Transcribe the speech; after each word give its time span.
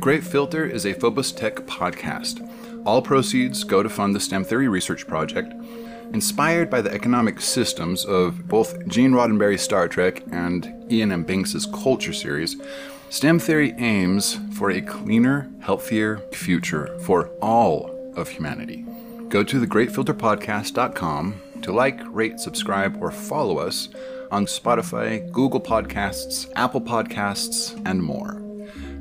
Great 0.00 0.24
Filter 0.24 0.64
is 0.64 0.86
a 0.86 0.94
Phobos 0.94 1.30
Tech 1.30 1.56
podcast. 1.66 2.40
All 2.86 3.02
proceeds 3.02 3.64
go 3.64 3.82
to 3.82 3.88
fund 3.90 4.16
the 4.16 4.20
STEM 4.20 4.44
Theory 4.44 4.66
Research 4.66 5.06
Project, 5.06 5.52
inspired 6.14 6.70
by 6.70 6.80
the 6.80 6.90
economic 6.90 7.38
systems 7.38 8.06
of 8.06 8.48
both 8.48 8.86
Gene 8.88 9.12
Roddenberry's 9.12 9.60
Star 9.60 9.88
Trek 9.88 10.22
and 10.32 10.64
Iain 10.90 11.12
M. 11.12 11.22
Banks' 11.24 11.66
Culture 11.66 12.14
series. 12.14 12.56
STEM 13.10 13.40
theory 13.40 13.74
aims 13.76 14.38
for 14.54 14.70
a 14.70 14.80
cleaner, 14.80 15.50
healthier 15.60 16.22
future 16.32 16.98
for 17.00 17.28
all 17.42 17.94
of 18.16 18.30
humanity. 18.30 18.86
Go 19.28 19.44
to 19.44 19.60
thegreatfilterpodcast.com 19.60 21.42
to 21.60 21.72
like, 21.72 22.00
rate, 22.06 22.40
subscribe, 22.40 23.02
or 23.02 23.10
follow 23.10 23.58
us 23.58 23.90
on 24.30 24.46
Spotify, 24.46 25.30
Google 25.30 25.60
Podcasts, 25.60 26.50
Apple 26.56 26.80
Podcasts, 26.80 27.78
and 27.84 28.02
more. 28.02 28.49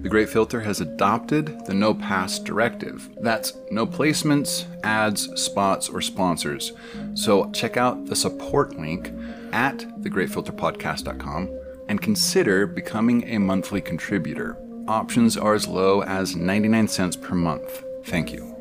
The 0.01 0.07
Great 0.07 0.29
Filter 0.29 0.61
has 0.61 0.79
adopted 0.79 1.65
the 1.65 1.73
No 1.73 1.93
Pass 1.93 2.39
directive. 2.39 3.09
That's 3.21 3.57
no 3.69 3.85
placements, 3.85 4.65
ads, 4.81 5.27
spots, 5.39 5.89
or 5.89 5.99
sponsors. 5.99 6.71
So 7.15 7.51
check 7.51 7.75
out 7.75 8.05
the 8.05 8.15
support 8.15 8.77
link 8.77 9.11
at 9.51 9.79
thegreatfilterpodcast.com 10.01 11.49
and 11.89 12.01
consider 12.01 12.65
becoming 12.65 13.27
a 13.27 13.39
monthly 13.39 13.81
contributor. 13.81 14.57
Options 14.87 15.35
are 15.35 15.53
as 15.53 15.67
low 15.67 16.01
as 16.03 16.33
99 16.33 16.87
cents 16.87 17.17
per 17.17 17.35
month. 17.35 17.83
Thank 18.05 18.31
you. 18.31 18.55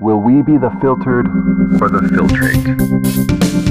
Will 0.00 0.20
we 0.20 0.42
be 0.42 0.58
the 0.58 0.76
filtered 0.80 1.26
or 1.80 1.88
the 1.88 2.06
filtrate? 2.12 3.67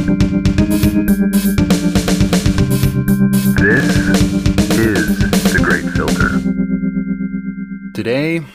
Today, 8.07 8.45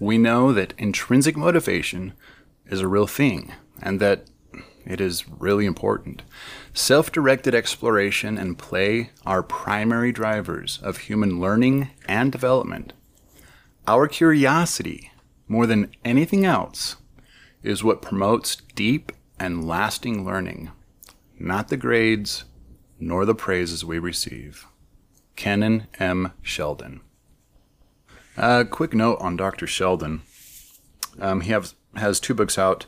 we 0.00 0.16
know 0.16 0.54
that 0.54 0.72
intrinsic 0.78 1.36
motivation 1.36 2.14
is 2.64 2.80
a 2.80 2.88
real 2.88 3.06
thing 3.06 3.52
and 3.82 4.00
that 4.00 4.24
it 4.86 5.02
is 5.02 5.28
really 5.28 5.66
important. 5.66 6.22
Self 6.72 7.12
directed 7.12 7.54
exploration 7.54 8.38
and 8.38 8.58
play 8.58 9.10
are 9.26 9.42
primary 9.42 10.12
drivers 10.12 10.78
of 10.82 10.96
human 10.96 11.38
learning 11.38 11.90
and 12.06 12.32
development. 12.32 12.94
Our 13.86 14.08
curiosity, 14.08 15.12
more 15.46 15.66
than 15.66 15.94
anything 16.06 16.46
else, 16.46 16.96
is 17.62 17.84
what 17.84 18.00
promotes 18.00 18.56
deep 18.74 19.12
and 19.38 19.68
lasting 19.68 20.24
learning, 20.24 20.70
not 21.38 21.68
the 21.68 21.76
grades 21.76 22.44
nor 22.98 23.26
the 23.26 23.34
praises 23.34 23.84
we 23.84 23.98
receive. 23.98 24.66
Kennon 25.36 25.86
M. 25.98 26.32
Sheldon. 26.40 27.02
A 28.36 28.44
uh, 28.44 28.64
quick 28.64 28.94
note 28.94 29.18
on 29.20 29.36
Dr. 29.36 29.66
Sheldon. 29.66 30.22
Um, 31.20 31.42
he 31.42 31.52
have, 31.52 31.74
has 31.96 32.18
two 32.18 32.32
books 32.32 32.56
out. 32.56 32.86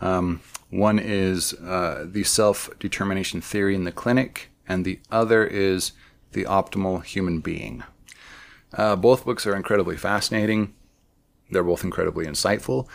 Um, 0.00 0.40
one 0.70 0.98
is 0.98 1.54
uh, 1.54 2.04
The 2.08 2.24
Self 2.24 2.68
Determination 2.80 3.40
Theory 3.40 3.76
in 3.76 3.84
the 3.84 3.92
Clinic, 3.92 4.50
and 4.68 4.84
the 4.84 4.98
other 5.12 5.46
is 5.46 5.92
The 6.32 6.44
Optimal 6.44 7.04
Human 7.04 7.38
Being. 7.38 7.84
Uh, 8.72 8.96
both 8.96 9.24
books 9.24 9.46
are 9.46 9.54
incredibly 9.54 9.96
fascinating. 9.96 10.74
They're 11.50 11.62
both 11.62 11.84
incredibly 11.84 12.26
insightful. 12.26 12.88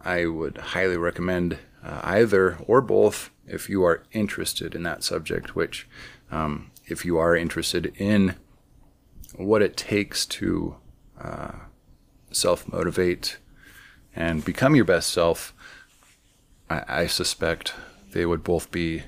I 0.00 0.26
would 0.26 0.58
highly 0.58 0.96
recommend 0.96 1.58
uh, 1.84 2.00
either 2.02 2.56
or 2.66 2.80
both 2.80 3.30
if 3.46 3.68
you 3.68 3.84
are 3.84 4.02
interested 4.10 4.74
in 4.74 4.82
that 4.82 5.04
subject, 5.04 5.54
which, 5.54 5.88
um, 6.32 6.72
if 6.86 7.04
you 7.04 7.18
are 7.18 7.36
interested 7.36 7.92
in 7.96 8.34
what 9.36 9.62
it 9.62 9.76
takes 9.76 10.26
to 10.26 10.76
uh, 11.20 11.52
self 12.32 12.70
motivate 12.70 13.38
and 14.14 14.44
become 14.44 14.74
your 14.74 14.84
best 14.84 15.12
self, 15.12 15.54
I, 16.68 16.82
I 16.88 17.06
suspect 17.06 17.74
they 18.12 18.26
would 18.26 18.42
both 18.42 18.70
be 18.70 19.04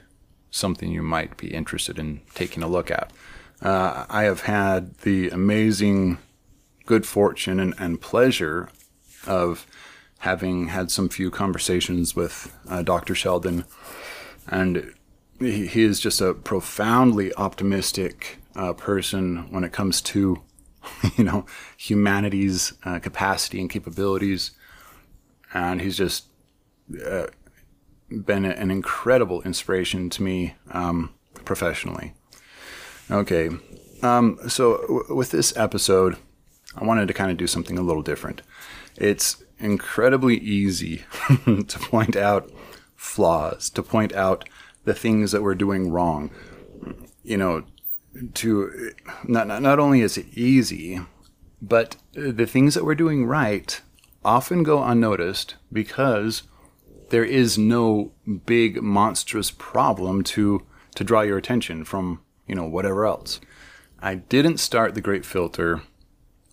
something 0.51 0.91
you 0.91 1.03
might 1.03 1.37
be 1.37 1.53
interested 1.53 1.99
in 1.99 2.21
taking 2.35 2.63
a 2.63 2.69
look 2.69 2.91
at. 2.91 3.13
Uh, 3.61 4.07
I 4.09 4.25
have 4.25 4.43
had 4.43 4.99
the 4.99 5.31
amazing 5.31 6.19
good 6.85 7.07
fortune 7.07 7.59
and, 7.59 7.75
and 7.79 8.01
pleasure 8.01 8.69
of 9.27 9.67
having 10.19 10.69
had 10.69 10.91
some 10.91 11.09
few 11.09 11.31
conversations 11.31 12.15
with 12.15 12.57
uh, 12.69 12.83
Dr. 12.83 13.15
Sheldon, 13.15 13.65
and 14.47 14.95
he, 15.39 15.67
he, 15.67 15.83
is 15.83 16.01
just 16.01 16.21
a 16.21 16.35
profoundly 16.35 17.35
optimistic 17.35 18.39
uh, 18.55 18.73
person 18.73 19.51
when 19.51 19.65
it 19.65 19.73
comes 19.73 20.01
to, 20.03 20.43
you 21.17 21.25
know, 21.25 21.47
humanity's 21.77 22.73
uh, 22.85 22.99
capacity 22.99 23.61
and 23.61 23.71
capabilities, 23.71 24.53
and 25.55 25.81
he's 25.81 25.97
just 25.97 26.27
uh, 27.07 27.27
been 28.11 28.45
an 28.45 28.71
incredible 28.71 29.43
inspiration 29.43 30.11
to 30.11 30.23
me 30.23 30.55
um, 30.71 31.15
professionally. 31.45 32.15
Okay, 33.11 33.51
um, 34.03 34.39
so 34.49 34.79
w- 34.83 35.15
with 35.15 35.31
this 35.31 35.57
episode, 35.57 36.17
I 36.77 36.85
wanted 36.85 37.09
to 37.09 37.15
kind 37.15 37.31
of 37.31 37.37
do 37.37 37.47
something 37.47 37.79
a 37.79 37.83
little 37.83 38.03
different. 38.03 38.43
It's 38.97 39.43
incredibly 39.59 40.39
easy 40.39 41.05
to 41.45 41.79
point 41.79 42.17
out 42.17 42.51
flaws, 42.97 43.71
to 43.71 43.83
point 43.83 44.15
out 44.15 44.49
the 44.85 44.95
things 44.95 45.33
that 45.33 45.43
we're 45.43 45.55
doing 45.55 45.91
wrong. 45.91 46.31
You 47.23 47.37
know, 47.37 47.65
to 48.35 48.93
not, 49.25 49.47
not, 49.47 49.63
not 49.63 49.79
only 49.79 50.01
is 50.01 50.19
it 50.19 50.27
easy, 50.35 51.01
but 51.61 51.97
the 52.13 52.47
things 52.47 52.75
that 52.75 52.85
we're 52.85 52.95
doing 52.95 53.27
right 53.27 53.81
often 54.25 54.63
go 54.63 54.83
unnoticed 54.83 55.57
because 55.73 56.43
there 57.11 57.25
is 57.25 57.59
no 57.59 58.13
big 58.47 58.83
monstrous 58.83 59.51
problem 59.51 60.23
to 60.23 60.67
to 60.95 61.05
draw 61.05 61.23
your 61.23 61.39
attention 61.39 61.85
from, 61.85 62.21
you 62.47 62.55
know, 62.55 62.67
whatever 62.67 63.07
else. 63.07 63.41
I 64.01 64.17
didn't 64.17 64.59
start 64.59 64.95
the 64.95 65.01
Great 65.01 65.25
Filter 65.25 65.83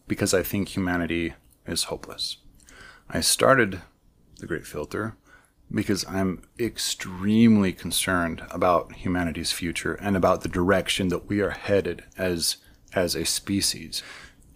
because 0.08 0.34
I 0.34 0.44
think 0.44 0.70
humanity 0.70 1.34
is 1.66 1.86
hopeless. 1.86 2.38
I 3.10 3.22
started 3.22 3.82
the 4.38 4.48
Great 4.48 4.66
Filter 4.66 5.18
because 5.72 6.06
I'm 6.08 6.42
extremely 6.60 7.74
concerned 7.74 8.44
about 8.50 8.94
humanity's 8.94 9.52
future 9.52 9.94
and 9.94 10.18
about 10.18 10.42
the 10.42 10.50
direction 10.50 11.10
that 11.10 11.28
we 11.28 11.42
are 11.42 11.52
headed 11.52 12.04
as 12.18 12.58
as 12.94 13.16
a 13.16 13.24
species. 13.24 14.02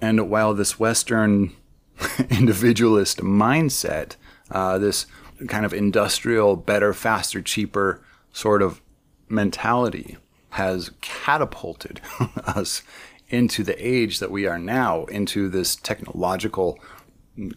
And 0.02 0.30
while 0.30 0.54
this 0.54 0.80
Western 0.80 1.54
individualist 2.30 3.20
mindset, 3.20 4.16
uh, 4.50 4.80
this 4.80 5.06
kind 5.48 5.66
of 5.66 5.74
industrial, 5.74 6.56
better, 6.56 6.94
faster, 6.94 7.42
cheaper 7.42 8.04
sort 8.32 8.62
of 8.62 8.82
mentality, 9.30 10.18
has 10.52 10.92
catapulted 11.02 12.02
us 12.46 12.82
into 13.30 13.64
the 13.64 13.76
age 13.86 14.20
that 14.20 14.32
we 14.32 14.48
are 14.48 14.60
now, 14.60 15.06
into 15.06 15.48
this 15.50 15.76
technological 15.76 16.80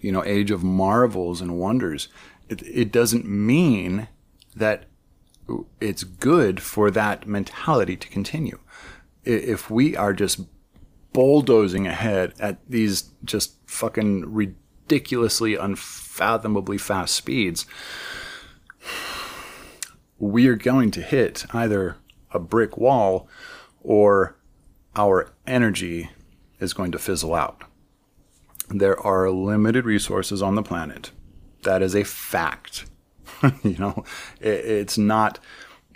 you 0.01 0.11
know 0.11 0.25
age 0.25 0.51
of 0.51 0.65
marvels 0.65 1.43
and 1.43 1.59
wonders 1.59 2.09
it, 2.49 2.63
it 2.63 2.93
doesn't 2.93 3.27
mean 3.27 4.09
that 4.55 4.85
it's 5.81 6.05
good 6.05 6.61
for 6.61 6.91
that 6.91 7.27
mentality 7.27 7.97
to 7.97 8.09
continue 8.09 8.59
if 9.25 9.71
we 9.71 9.97
are 9.97 10.13
just 10.13 10.41
bulldozing 11.13 11.87
ahead 11.87 12.35
at 12.39 12.59
these 12.69 13.11
just 13.25 13.57
fucking 13.67 14.33
ridiculously 14.33 15.55
unfathomably 15.55 16.79
fast 16.79 17.15
speeds 17.15 17.67
we 20.19 20.47
are 20.47 20.57
going 20.57 20.91
to 20.91 21.01
hit 21.01 21.45
either 21.55 21.97
a 22.33 22.39
brick 22.39 22.77
wall 22.77 23.29
or 23.83 24.37
our 24.97 25.31
energy 25.47 26.11
is 26.59 26.73
going 26.73 26.91
to 26.91 26.99
fizzle 26.99 27.35
out 27.35 27.63
there 28.69 28.99
are 29.01 29.31
limited 29.31 29.85
resources 29.85 30.43
on 30.43 30.55
the 30.55 30.63
planet. 30.63 31.11
That 31.67 31.83
is 31.83 31.97
a 31.97 32.05
fact. 32.05 32.87
you 33.65 33.77
know, 33.77 34.05
it, 34.41 34.65
it's 34.65 34.97
not 34.97 35.41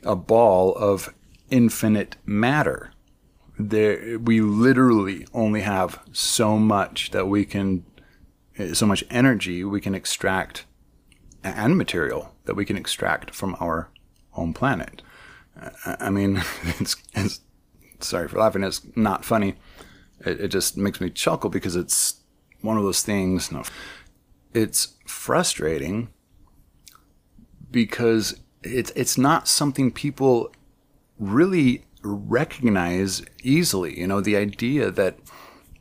a 0.02 0.16
ball 0.16 0.74
of 0.74 1.14
infinite 1.48 2.16
matter. 2.26 2.90
There, 3.56 4.18
we 4.18 4.40
literally 4.40 5.28
only 5.32 5.60
have 5.60 6.00
so 6.10 6.58
much 6.58 7.12
that 7.12 7.28
we 7.28 7.44
can, 7.44 7.84
eh, 8.58 8.74
so 8.74 8.84
much 8.84 9.04
energy 9.10 9.62
we 9.62 9.80
can 9.80 9.94
extract 9.94 10.66
and 11.44 11.78
material 11.78 12.34
that 12.46 12.54
we 12.54 12.64
can 12.64 12.76
extract 12.76 13.32
from 13.32 13.56
our 13.60 13.90
home 14.30 14.52
planet. 14.52 15.02
I 15.84 16.10
mean, 16.10 16.42
it's, 16.80 16.96
it's 17.14 17.40
sorry 18.00 18.26
for 18.26 18.38
laughing. 18.38 18.64
It's 18.64 18.82
not 18.96 19.24
funny. 19.24 19.54
It, 20.26 20.40
it 20.40 20.48
just 20.48 20.76
makes 20.76 21.00
me 21.00 21.10
chuckle 21.10 21.48
because 21.48 21.76
it's 21.76 22.22
one 22.60 22.76
of 22.76 22.82
those 22.82 23.02
things. 23.02 23.52
It's 24.54 24.94
frustrating 25.06 26.08
because 27.70 28.40
it's 28.62 28.92
it's 28.94 29.16
not 29.16 29.48
something 29.48 29.90
people 29.90 30.52
really 31.18 31.84
recognize 32.02 33.22
easily. 33.42 33.98
You 33.98 34.06
know, 34.06 34.20
the 34.20 34.36
idea 34.36 34.90
that 34.90 35.18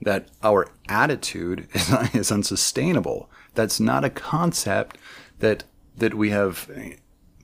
that 0.01 0.29
our 0.43 0.67
attitude 0.87 1.67
is, 1.73 1.89
is 2.13 2.31
unsustainable. 2.31 3.29
That's 3.55 3.79
not 3.79 4.03
a 4.03 4.09
concept 4.09 4.97
that 5.39 5.63
that 5.97 6.13
we 6.13 6.29
have, 6.29 6.69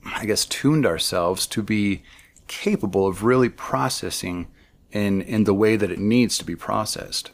I 0.04 0.24
guess, 0.24 0.46
tuned 0.46 0.86
ourselves 0.86 1.46
to 1.48 1.62
be 1.62 2.02
capable 2.46 3.06
of 3.06 3.24
really 3.24 3.48
processing 3.48 4.46
in 4.92 5.20
in 5.22 5.44
the 5.44 5.54
way 5.54 5.76
that 5.76 5.90
it 5.90 5.98
needs 5.98 6.38
to 6.38 6.44
be 6.44 6.56
processed. 6.56 7.32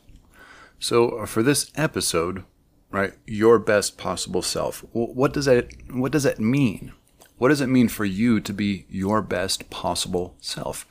So 0.78 1.10
uh, 1.10 1.26
for 1.26 1.42
this 1.42 1.70
episode, 1.76 2.44
right, 2.92 3.14
your 3.26 3.58
best 3.58 3.98
possible 3.98 4.42
self. 4.42 4.84
What 4.92 5.32
does 5.32 5.46
that 5.46 5.68
what 5.90 6.12
does 6.12 6.22
that 6.22 6.38
mean? 6.38 6.92
What 7.38 7.48
does 7.48 7.60
it 7.60 7.66
mean 7.68 7.88
for 7.88 8.04
you 8.04 8.38
to 8.40 8.52
be 8.52 8.86
your 8.88 9.22
best 9.22 9.68
possible 9.70 10.36
self? 10.40 10.86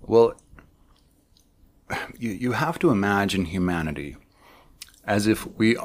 Well, 0.00 0.34
you, 2.18 2.30
you 2.30 2.52
have 2.52 2.78
to 2.80 2.90
imagine 2.90 3.44
humanity 3.44 4.16
as 5.04 5.26
if 5.26 5.46
we 5.58 5.76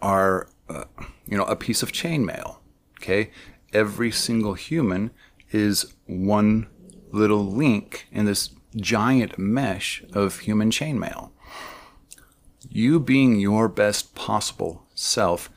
are, 0.00 0.48
uh, 0.68 0.84
you 1.26 1.36
know, 1.36 1.44
a 1.44 1.56
piece 1.56 1.82
of 1.82 1.90
chainmail. 1.90 2.58
Okay, 3.00 3.30
every 3.72 4.10
single 4.10 4.54
human 4.54 5.10
is 5.50 5.94
one 6.06 6.68
little 7.10 7.44
link 7.44 8.06
in 8.12 8.26
this 8.26 8.50
giant 8.76 9.38
mesh 9.38 10.04
of 10.12 10.40
human 10.40 10.70
chainmail. 10.70 11.30
You 12.70 13.00
being 13.00 13.40
your 13.40 13.68
best 13.68 14.14
possible 14.14 14.84
self 14.94 15.50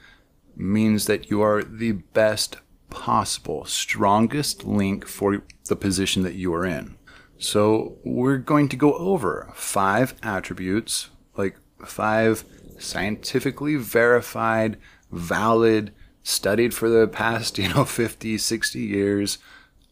means 0.55 1.05
that 1.05 1.29
you 1.29 1.41
are 1.41 1.63
the 1.63 1.91
best 1.91 2.57
possible, 2.89 3.65
strongest 3.65 4.63
link 4.63 5.07
for 5.07 5.43
the 5.67 5.75
position 5.75 6.23
that 6.23 6.35
you 6.35 6.53
are 6.53 6.65
in. 6.65 6.97
So 7.37 7.97
we're 8.03 8.37
going 8.37 8.69
to 8.69 8.75
go 8.75 8.93
over 8.93 9.51
five 9.55 10.13
attributes, 10.21 11.09
like 11.35 11.57
five 11.85 12.45
scientifically 12.77 13.75
verified, 13.75 14.77
valid, 15.11 15.91
studied 16.23 16.73
for 16.73 16.89
the 16.89 17.07
past, 17.07 17.57
you 17.59 17.69
know, 17.69 17.85
50, 17.85 18.37
60 18.37 18.79
years 18.79 19.37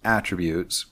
attributes 0.04 0.86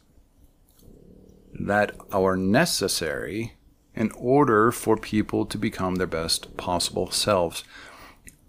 that 1.53 1.95
are 2.11 2.37
necessary 2.37 3.56
in 3.97 4.11
order 4.11 4.71
for 4.71 4.95
people 4.95 5.43
to 5.47 5.57
become 5.57 5.95
their 5.95 6.07
best 6.07 6.55
possible 6.55 7.09
selves. 7.09 7.63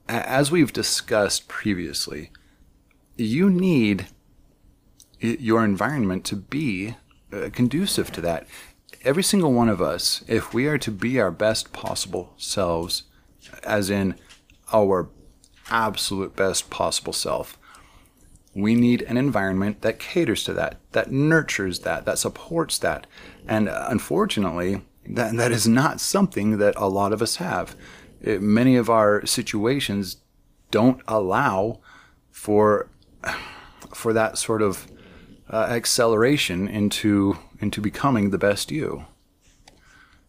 As 0.07 0.51
we've 0.51 0.73
discussed 0.73 1.49
previously, 1.49 2.31
you 3.17 3.49
need 3.49 4.07
your 5.21 5.65
environment 5.65 6.25
to 6.27 6.37
be 6.37 6.97
uh, 7.33 7.49
conducive 7.51 8.13
to 8.13 8.21
that. 8.21 8.47
Every 9.03 9.23
single 9.23 9.53
one 9.53 9.71
of 9.71 9.81
us, 9.81 10.23
if 10.29 10.53
we 10.53 10.67
are 10.67 10.79
to 10.79 10.91
be 10.91 11.19
our 11.19 11.31
best 11.31 11.73
possible 11.73 12.35
selves, 12.37 13.05
as 13.65 13.89
in 13.89 14.17
our 14.73 15.09
absolute 15.71 16.37
best 16.37 16.69
possible 16.69 17.15
self, 17.15 17.59
we 18.55 18.75
need 18.75 19.03
an 19.03 19.17
environment 19.17 19.81
that 19.81 19.99
caters 19.99 20.45
to 20.45 20.53
that, 20.53 20.77
that 20.93 21.11
nurtures 21.11 21.81
that, 21.81 22.05
that 22.05 22.19
supports 22.19 22.79
that. 22.79 23.07
And 23.47 23.69
uh, 23.69 23.87
unfortunately, 23.89 24.83
that, 25.09 25.37
that 25.37 25.53
is 25.53 25.67
not 25.67 26.01
something 26.01 26.59
that 26.59 26.75
a 26.77 26.89
lot 26.89 27.13
of 27.13 27.23
us 27.23 27.37
have. 27.37 27.75
It, 28.21 28.43
many 28.43 28.77
of 28.77 28.91
our 28.91 29.25
situations 29.27 30.19
don't 30.71 31.01
allow 31.09 31.81
for 32.31 32.91
for 33.95 34.13
that 34.13 34.37
sort 34.39 34.63
of 34.63 34.87
uh, 35.51 35.67
acceleration 35.71 36.69
into 36.69 37.39
into 37.61 37.81
becoming 37.81 38.31
the 38.31 38.39
best 38.39 38.71
you. 38.71 39.07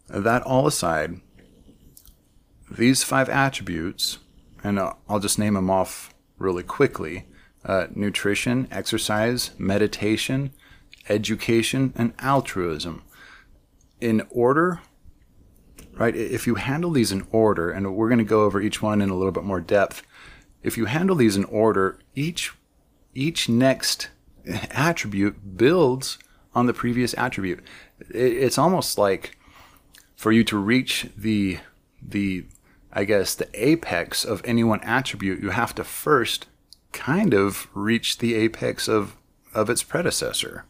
That 0.07 0.41
all 0.43 0.65
aside, 0.65 1.19
these 2.71 3.03
five 3.03 3.29
attributes, 3.29 4.17
and 4.63 4.79
I'll 4.79 5.19
just 5.19 5.37
name 5.37 5.53
them 5.53 5.69
off 5.69 6.13
really 6.37 6.63
quickly: 6.63 7.25
uh, 7.65 7.87
nutrition, 7.93 8.67
exercise, 8.71 9.51
meditation, 9.57 10.51
education, 11.09 11.93
and 11.95 12.13
altruism. 12.19 13.03
In 14.01 14.25
order, 14.29 14.81
right? 15.93 16.15
If 16.15 16.47
you 16.47 16.55
handle 16.55 16.91
these 16.91 17.11
in 17.11 17.27
order, 17.31 17.69
and 17.71 17.95
we're 17.95 18.09
going 18.09 18.19
to 18.19 18.23
go 18.23 18.43
over 18.43 18.61
each 18.61 18.81
one 18.81 19.01
in 19.01 19.09
a 19.09 19.15
little 19.15 19.31
bit 19.31 19.43
more 19.43 19.61
depth. 19.61 20.03
If 20.63 20.77
you 20.77 20.85
handle 20.85 21.15
these 21.15 21.37
in 21.37 21.45
order, 21.45 21.99
each 22.15 22.53
each 23.13 23.49
next 23.49 24.09
attribute 24.71 25.57
builds 25.57 26.17
on 26.55 26.65
the 26.65 26.73
previous 26.73 27.13
attribute. 27.17 27.59
It's 28.09 28.57
almost 28.57 28.97
like 28.97 29.37
for 30.15 30.31
you 30.31 30.43
to 30.45 30.57
reach 30.57 31.07
the 31.17 31.59
the 32.01 32.45
I 32.91 33.03
guess 33.03 33.35
the 33.35 33.49
apex 33.53 34.25
of 34.25 34.41
any 34.45 34.63
one 34.63 34.81
attribute, 34.81 35.41
you 35.41 35.51
have 35.51 35.75
to 35.75 35.83
first 35.83 36.47
kind 36.91 37.33
of 37.33 37.67
reach 37.73 38.17
the 38.17 38.35
apex 38.35 38.87
of 38.87 39.15
of 39.53 39.69
its 39.69 39.83
predecessor. 39.83 40.65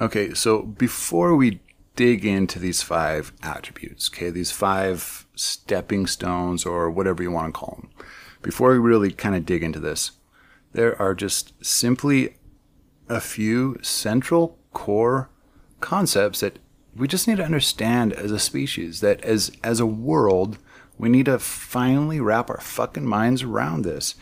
Okay, 0.00 0.32
so 0.34 0.62
before 0.62 1.36
we 1.36 1.60
dig 1.94 2.24
into 2.24 2.58
these 2.58 2.82
five 2.82 3.32
attributes, 3.42 4.10
okay, 4.12 4.30
these 4.30 4.50
five 4.50 5.26
stepping 5.34 6.06
stones 6.06 6.64
or 6.64 6.90
whatever 6.90 7.22
you 7.22 7.30
want 7.30 7.52
to 7.52 7.58
call 7.58 7.78
them, 7.80 7.90
before 8.40 8.72
we 8.72 8.78
really 8.78 9.12
kind 9.12 9.34
of 9.34 9.46
dig 9.46 9.62
into 9.62 9.80
this, 9.80 10.12
there 10.72 11.00
are 11.00 11.14
just 11.14 11.52
simply 11.64 12.36
a 13.08 13.20
few 13.20 13.78
central 13.82 14.58
core 14.72 15.28
concepts 15.80 16.40
that 16.40 16.58
we 16.96 17.08
just 17.08 17.26
need 17.26 17.38
to 17.38 17.44
understand 17.44 18.12
as 18.12 18.30
a 18.30 18.38
species, 18.38 19.00
that 19.00 19.22
as, 19.22 19.50
as 19.62 19.80
a 19.80 19.86
world, 19.86 20.58
we 20.98 21.08
need 21.08 21.26
to 21.26 21.38
finally 21.38 22.20
wrap 22.20 22.50
our 22.50 22.60
fucking 22.60 23.06
minds 23.06 23.42
around 23.42 23.82
this. 23.82 24.14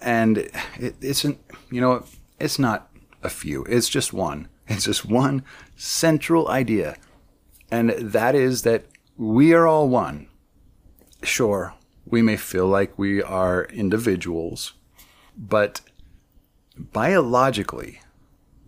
And 0.00 0.38
it, 0.78 0.96
it's, 1.00 1.24
an, 1.24 1.38
you 1.70 1.80
know, 1.80 2.04
it's 2.38 2.58
not 2.58 2.90
a 3.22 3.30
few, 3.30 3.64
it's 3.64 3.88
just 3.88 4.12
one. 4.12 4.48
It's 4.72 4.84
just 4.84 5.04
one 5.04 5.44
central 5.76 6.48
idea. 6.48 6.96
And 7.70 7.90
that 7.90 8.34
is 8.34 8.62
that 8.62 8.86
we 9.16 9.52
are 9.52 9.66
all 9.66 9.88
one. 9.88 10.28
Sure, 11.22 11.74
we 12.06 12.22
may 12.22 12.36
feel 12.36 12.66
like 12.66 12.98
we 12.98 13.22
are 13.22 13.64
individuals, 13.66 14.72
but 15.36 15.80
biologically, 16.76 18.00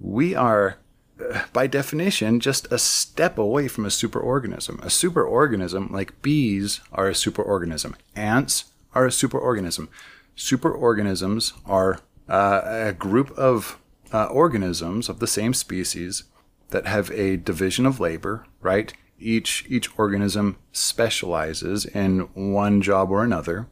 we 0.00 0.34
are, 0.34 0.78
uh, 1.20 1.42
by 1.52 1.66
definition, 1.66 2.38
just 2.38 2.70
a 2.70 2.78
step 2.78 3.38
away 3.38 3.66
from 3.66 3.84
a 3.84 3.88
superorganism. 3.88 4.78
A 4.82 4.88
superorganism, 4.88 5.90
like 5.90 6.22
bees, 6.22 6.80
are 6.92 7.08
a 7.08 7.12
superorganism. 7.12 7.94
Ants 8.14 8.66
are 8.94 9.06
a 9.06 9.10
superorganism. 9.10 9.88
Superorganisms 10.36 11.52
are 11.66 12.00
uh, 12.28 12.62
a 12.64 12.92
group 12.92 13.30
of 13.32 13.78
uh, 14.14 14.26
organisms 14.26 15.08
of 15.08 15.18
the 15.18 15.26
same 15.26 15.52
species 15.52 16.22
that 16.70 16.86
have 16.86 17.10
a 17.10 17.36
division 17.36 17.84
of 17.84 17.98
labor, 17.98 18.46
right? 18.60 18.94
Each 19.18 19.64
each 19.68 19.98
organism 19.98 20.56
specializes 20.72 21.84
in 21.84 22.20
one 22.34 22.80
job 22.80 23.10
or 23.10 23.24
another. 23.24 23.66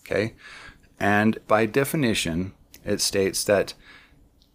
Okay, 0.00 0.34
and 0.98 1.38
by 1.48 1.66
definition, 1.66 2.52
it 2.84 3.00
states 3.00 3.42
that 3.44 3.74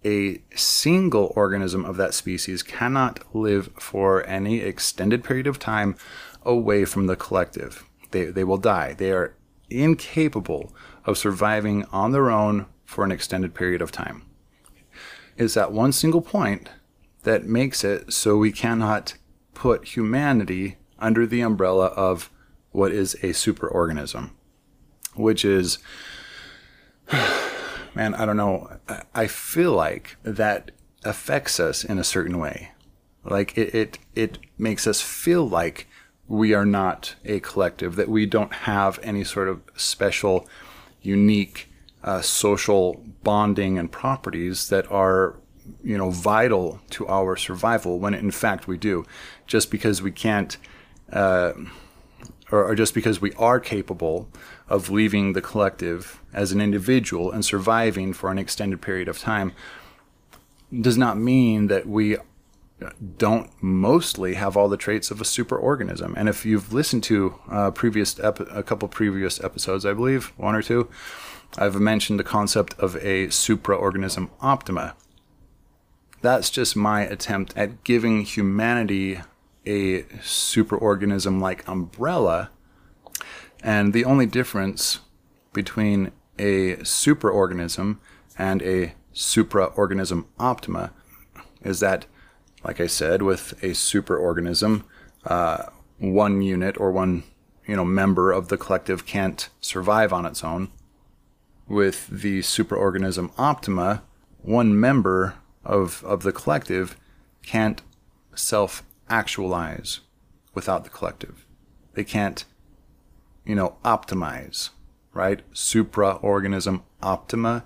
a 0.05 0.41
single 0.55 1.33
organism 1.35 1.83
of 1.83 1.97
that 1.97 2.13
species 2.13 2.63
cannot 2.63 3.19
live 3.35 3.69
for 3.77 4.25
any 4.27 4.59
extended 4.59 5.23
period 5.23 5.47
of 5.47 5.59
time 5.59 5.95
away 6.43 6.85
from 6.85 7.07
the 7.07 7.15
collective. 7.15 7.83
They, 8.11 8.25
they 8.25 8.43
will 8.43 8.57
die. 8.57 8.93
They 8.93 9.11
are 9.11 9.35
incapable 9.69 10.73
of 11.05 11.17
surviving 11.17 11.85
on 11.85 12.11
their 12.11 12.29
own 12.29 12.67
for 12.85 13.03
an 13.03 13.11
extended 13.11 13.55
period 13.55 13.81
of 13.81 13.91
time. 13.91 14.21
It's 15.37 15.55
that 15.55 15.71
one 15.71 15.91
single 15.91 16.21
point 16.21 16.69
that 17.23 17.45
makes 17.45 17.83
it 17.83 18.13
so 18.13 18.37
we 18.37 18.51
cannot 18.51 19.15
put 19.53 19.95
humanity 19.95 20.77
under 20.99 21.25
the 21.25 21.41
umbrella 21.41 21.87
of 21.87 22.29
what 22.71 22.91
is 22.91 23.15
a 23.15 23.29
superorganism, 23.29 24.31
which 25.15 25.43
is 25.43 25.79
man, 27.95 28.13
I 28.13 28.25
don't 28.25 28.37
know. 28.37 28.77
I 29.13 29.27
feel 29.27 29.71
like 29.71 30.17
that 30.23 30.71
affects 31.03 31.59
us 31.59 31.83
in 31.83 31.97
a 31.97 32.03
certain 32.03 32.39
way. 32.39 32.71
Like 33.23 33.57
it, 33.57 33.73
it, 33.73 33.99
it 34.15 34.37
makes 34.57 34.85
us 34.87 35.01
feel 35.01 35.47
like 35.47 35.87
we 36.27 36.53
are 36.53 36.65
not 36.65 37.15
a 37.23 37.39
collective, 37.39 37.95
that 37.95 38.09
we 38.09 38.25
don't 38.25 38.53
have 38.53 38.99
any 39.03 39.23
sort 39.23 39.47
of 39.47 39.61
special, 39.75 40.47
unique 41.01 41.69
uh, 42.05 42.21
social 42.21 43.03
bonding 43.23 43.77
and 43.77 43.91
properties 43.91 44.69
that 44.69 44.89
are, 44.89 45.35
you 45.83 45.97
know, 45.97 46.11
vital 46.11 46.79
to 46.91 47.07
our 47.07 47.35
survival. 47.35 47.99
When 47.99 48.13
in 48.13 48.31
fact 48.31 48.67
we 48.67 48.77
do, 48.77 49.05
just 49.47 49.69
because 49.69 50.01
we 50.01 50.11
can't. 50.11 50.57
Uh, 51.11 51.53
or, 52.51 52.69
or 52.69 52.75
just 52.75 52.93
because 52.93 53.19
we 53.19 53.33
are 53.33 53.59
capable 53.59 54.29
of 54.69 54.91
leaving 54.91 55.33
the 55.33 55.41
collective 55.41 56.21
as 56.31 56.51
an 56.51 56.61
individual 56.61 57.31
and 57.31 57.43
surviving 57.43 58.13
for 58.13 58.29
an 58.29 58.37
extended 58.37 58.81
period 58.81 59.07
of 59.07 59.17
time 59.17 59.51
does 60.81 60.97
not 60.97 61.17
mean 61.17 61.67
that 61.67 61.87
we 61.87 62.17
don't 63.17 63.49
mostly 63.63 64.33
have 64.33 64.57
all 64.57 64.67
the 64.67 64.77
traits 64.77 65.09
of 65.09 65.21
a 65.21 65.23
superorganism. 65.23 66.13
And 66.17 66.27
if 66.27 66.45
you've 66.45 66.73
listened 66.73 67.03
to 67.03 67.39
uh, 67.49 67.71
previous 67.71 68.19
epi- 68.19 68.45
a 68.51 68.63
couple 68.63 68.87
previous 68.89 69.41
episodes, 69.43 69.85
I 69.85 69.93
believe 69.93 70.33
one 70.37 70.55
or 70.55 70.61
two, 70.61 70.89
I've 71.57 71.79
mentioned 71.79 72.19
the 72.19 72.23
concept 72.23 72.73
of 72.79 72.95
a 72.97 73.27
supraorganism 73.27 74.29
optima. 74.41 74.95
That's 76.21 76.49
just 76.49 76.75
my 76.75 77.01
attempt 77.01 77.55
at 77.55 77.83
giving 77.83 78.23
humanity 78.23 79.21
a 79.65 80.03
superorganism 80.21 81.41
like 81.41 81.67
umbrella. 81.67 82.49
And 83.63 83.93
the 83.93 84.05
only 84.05 84.25
difference 84.25 84.99
between 85.53 86.11
a 86.37 86.75
superorganism 86.77 87.97
and 88.37 88.61
a 88.61 88.93
supraorganism 89.13 90.25
optima 90.37 90.91
is 91.63 91.79
that, 91.79 92.05
like 92.63 92.81
I 92.81 92.87
said, 92.87 93.21
with 93.21 93.53
a 93.63 93.69
superorganism, 93.69 94.83
uh, 95.25 95.65
one 95.99 96.41
unit 96.41 96.77
or 96.79 96.91
one 96.91 97.23
you 97.65 97.75
know 97.75 97.85
member 97.85 98.31
of 98.31 98.49
the 98.49 98.57
collective 98.57 99.05
can't 99.05 99.49
survive 99.61 100.13
on 100.13 100.25
its 100.25 100.43
own. 100.43 100.69
With 101.67 102.07
the 102.07 102.39
supraorganism 102.39 103.31
optima, 103.37 104.03
one 104.41 104.79
member 104.79 105.35
of, 105.63 106.03
of 106.03 106.23
the 106.23 106.31
collective 106.31 106.95
can't 107.43 107.81
self 108.35 108.83
actualize 109.09 110.01
without 110.53 110.83
the 110.83 110.89
collective. 110.89 111.45
They 111.93 112.03
can't, 112.03 112.45
you 113.45 113.55
know, 113.55 113.77
optimize, 113.83 114.69
right? 115.13 115.41
Supraorganism 115.53 116.81
optima. 117.01 117.65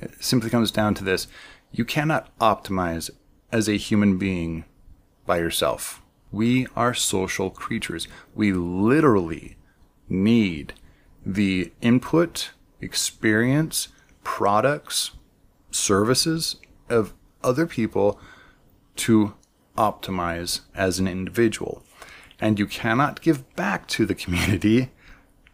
It 0.00 0.22
simply 0.22 0.50
comes 0.50 0.70
down 0.70 0.94
to 0.94 1.04
this 1.04 1.26
you 1.74 1.84
cannot 1.84 2.36
optimize 2.38 3.10
as 3.50 3.68
a 3.68 3.76
human 3.76 4.16
being 4.16 4.64
by 5.26 5.38
yourself. 5.38 6.00
We 6.30 6.68
are 6.76 6.94
social 6.94 7.50
creatures. 7.50 8.06
We 8.32 8.52
literally 8.52 9.56
need 10.08 10.74
the 11.26 11.72
input, 11.80 12.50
experience, 12.84 13.88
products, 14.22 15.12
services 15.70 16.56
of 16.88 17.12
other 17.42 17.66
people 17.66 18.20
to 18.96 19.34
optimize 19.76 20.60
as 20.74 20.98
an 20.98 21.08
individual. 21.08 21.82
And 22.40 22.58
you 22.58 22.66
cannot 22.66 23.20
give 23.20 23.54
back 23.56 23.86
to 23.88 24.06
the 24.06 24.14
community 24.14 24.90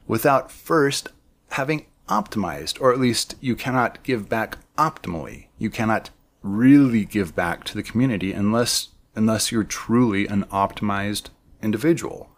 without 0.07 0.51
first 0.51 1.09
having 1.51 1.87
optimized, 2.09 2.81
or 2.81 2.93
at 2.93 3.01
least 3.01 3.37
you 3.41 3.55
cannot 3.55 4.03
give 4.03 4.29
back 4.29 4.59
optimally. 4.77 5.47
You 5.59 5.71
cannot 5.71 6.11
really 6.43 7.05
give 7.05 7.35
back 7.35 7.65
to 7.65 7.75
the 7.75 7.83
community 7.83 8.33
unless 8.33 8.89
unless 9.15 9.51
you're 9.51 9.65
truly 9.65 10.27
an 10.29 10.45
optimized 10.45 11.29
individual. 11.63 12.31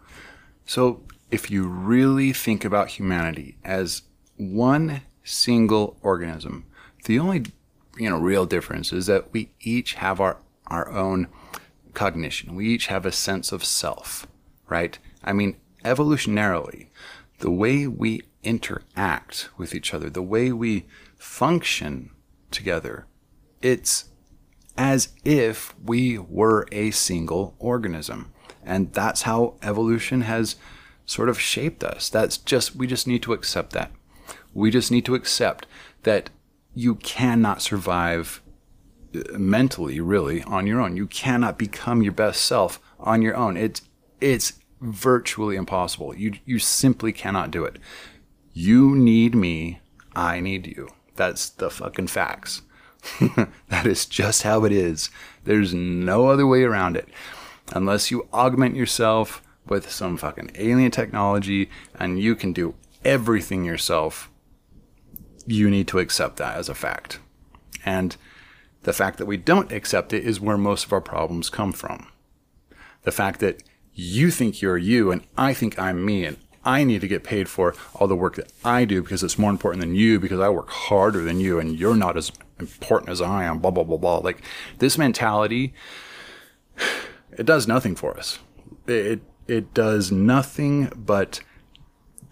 So 0.65 1.03
if 1.29 1.49
you 1.51 1.67
really 1.67 2.33
think 2.33 2.65
about 2.65 2.89
humanity 2.89 3.57
as 3.63 4.01
one 4.37 5.01
single 5.23 5.97
organism, 6.01 6.65
the 7.05 7.19
only 7.19 7.45
you 7.97 8.09
know 8.09 8.17
real 8.17 8.45
difference 8.45 8.91
is 8.91 9.05
that 9.07 9.31
we 9.33 9.51
each 9.61 9.95
have 9.95 10.19
our 10.19 10.37
our 10.67 10.89
own 10.89 11.27
cognition. 11.93 12.55
We 12.55 12.67
each 12.67 12.87
have 12.87 13.05
a 13.05 13.11
sense 13.11 13.51
of 13.51 13.63
self, 13.63 14.25
right? 14.67 14.97
I 15.23 15.33
mean, 15.33 15.57
evolutionarily, 15.83 16.87
the 17.39 17.51
way 17.51 17.87
we 17.87 18.21
interact 18.43 19.49
with 19.57 19.75
each 19.75 19.93
other, 19.93 20.09
the 20.09 20.21
way 20.21 20.51
we 20.51 20.85
function 21.17 22.11
together, 22.51 23.05
it's 23.61 24.05
as 24.77 25.09
if 25.23 25.73
we 25.83 26.17
were 26.17 26.67
a 26.71 26.91
single 26.91 27.55
organism. 27.59 28.31
And 28.65 28.93
that's 28.93 29.23
how 29.23 29.55
evolution 29.61 30.21
has 30.21 30.55
sort 31.05 31.29
of 31.29 31.39
shaped 31.39 31.83
us. 31.83 32.09
That's 32.09 32.37
just, 32.37 32.75
we 32.75 32.87
just 32.87 33.07
need 33.07 33.21
to 33.23 33.33
accept 33.33 33.73
that. 33.73 33.91
We 34.53 34.71
just 34.71 34.91
need 34.91 35.05
to 35.05 35.15
accept 35.15 35.65
that 36.03 36.29
you 36.73 36.95
cannot 36.95 37.61
survive 37.61 38.41
uh, 39.15 39.37
mentally 39.37 39.99
really 39.99 40.43
on 40.43 40.67
your 40.67 40.81
own. 40.81 40.95
You 40.97 41.07
cannot 41.07 41.57
become 41.57 42.01
your 42.01 42.13
best 42.13 42.41
self 42.41 42.79
on 42.99 43.21
your 43.21 43.35
own. 43.35 43.57
It's 43.57 43.81
it's 44.21 44.53
virtually 44.81 45.55
impossible. 45.55 46.15
You 46.15 46.33
you 46.45 46.59
simply 46.59 47.11
cannot 47.11 47.51
do 47.51 47.63
it. 47.65 47.77
You 48.53 48.95
need 48.95 49.33
me, 49.35 49.79
I 50.15 50.39
need 50.39 50.67
you. 50.67 50.89
That's 51.15 51.49
the 51.49 51.69
fucking 51.69 52.07
facts. 52.07 52.61
that 53.69 53.85
is 53.85 54.05
just 54.05 54.43
how 54.43 54.63
it 54.65 54.71
is. 54.71 55.09
There's 55.43 55.73
no 55.73 56.27
other 56.27 56.47
way 56.47 56.63
around 56.63 56.95
it. 56.95 57.09
Unless 57.73 58.11
you 58.11 58.27
augment 58.33 58.75
yourself 58.75 59.41
with 59.67 59.89
some 59.91 60.17
fucking 60.17 60.51
alien 60.55 60.91
technology 60.91 61.69
and 61.95 62.19
you 62.19 62.35
can 62.35 62.53
do 62.53 62.75
everything 63.03 63.63
yourself, 63.65 64.29
you 65.45 65.69
need 65.69 65.87
to 65.89 65.99
accept 65.99 66.37
that 66.37 66.57
as 66.57 66.69
a 66.69 66.75
fact. 66.75 67.19
And 67.85 68.15
the 68.83 68.93
fact 68.93 69.17
that 69.17 69.25
we 69.25 69.37
don't 69.37 69.71
accept 69.71 70.13
it 70.13 70.25
is 70.25 70.39
where 70.39 70.57
most 70.57 70.85
of 70.85 70.93
our 70.93 71.01
problems 71.01 71.49
come 71.49 71.73
from. 71.73 72.07
The 73.03 73.11
fact 73.11 73.39
that 73.39 73.63
you 73.93 74.31
think 74.31 74.61
you're 74.61 74.77
you 74.77 75.11
and 75.11 75.25
I 75.37 75.53
think 75.53 75.77
I'm 75.77 76.03
me 76.03 76.25
and 76.25 76.37
I 76.65 76.83
need 76.83 77.01
to 77.01 77.07
get 77.07 77.23
paid 77.23 77.49
for 77.49 77.75
all 77.93 78.07
the 78.07 78.15
work 78.15 78.35
that 78.35 78.51
I 78.63 78.85
do 78.85 79.01
because 79.01 79.23
it's 79.23 79.37
more 79.37 79.51
important 79.51 79.81
than 79.81 79.95
you 79.95 80.19
because 80.19 80.39
I 80.39 80.49
work 80.49 80.69
harder 80.69 81.21
than 81.21 81.39
you 81.39 81.59
and 81.59 81.77
you're 81.77 81.95
not 81.95 82.15
as 82.15 82.31
important 82.59 83.09
as 83.09 83.21
I 83.21 83.43
am, 83.43 83.59
blah, 83.59 83.71
blah, 83.71 83.83
blah, 83.83 83.97
blah. 83.97 84.17
Like 84.17 84.41
this 84.79 84.97
mentality, 84.97 85.73
it 87.37 87.45
does 87.45 87.67
nothing 87.67 87.95
for 87.95 88.17
us. 88.17 88.39
It, 88.87 89.21
it 89.47 89.73
does 89.73 90.11
nothing 90.11 90.91
but 90.95 91.41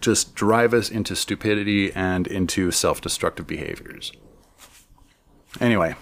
just 0.02 0.34
drive 0.34 0.74
us 0.74 0.90
into 0.90 1.16
stupidity 1.16 1.92
and 1.92 2.26
into 2.26 2.70
self 2.70 3.00
destructive 3.00 3.46
behaviors. 3.46 4.12
Anyway, 5.60 5.94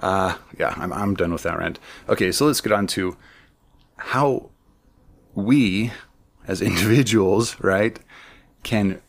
uh, 0.00 0.36
yeah, 0.58 0.74
I'm, 0.76 0.92
I'm 0.92 1.14
done 1.14 1.32
with 1.32 1.42
that 1.42 1.58
rant. 1.58 1.78
Okay, 2.08 2.32
so 2.32 2.46
let's 2.46 2.60
get 2.60 2.72
on 2.72 2.86
to 2.88 3.16
how 3.96 4.50
we, 5.34 5.92
as 6.46 6.62
individuals, 6.62 7.60
right, 7.60 7.98
can 8.62 9.02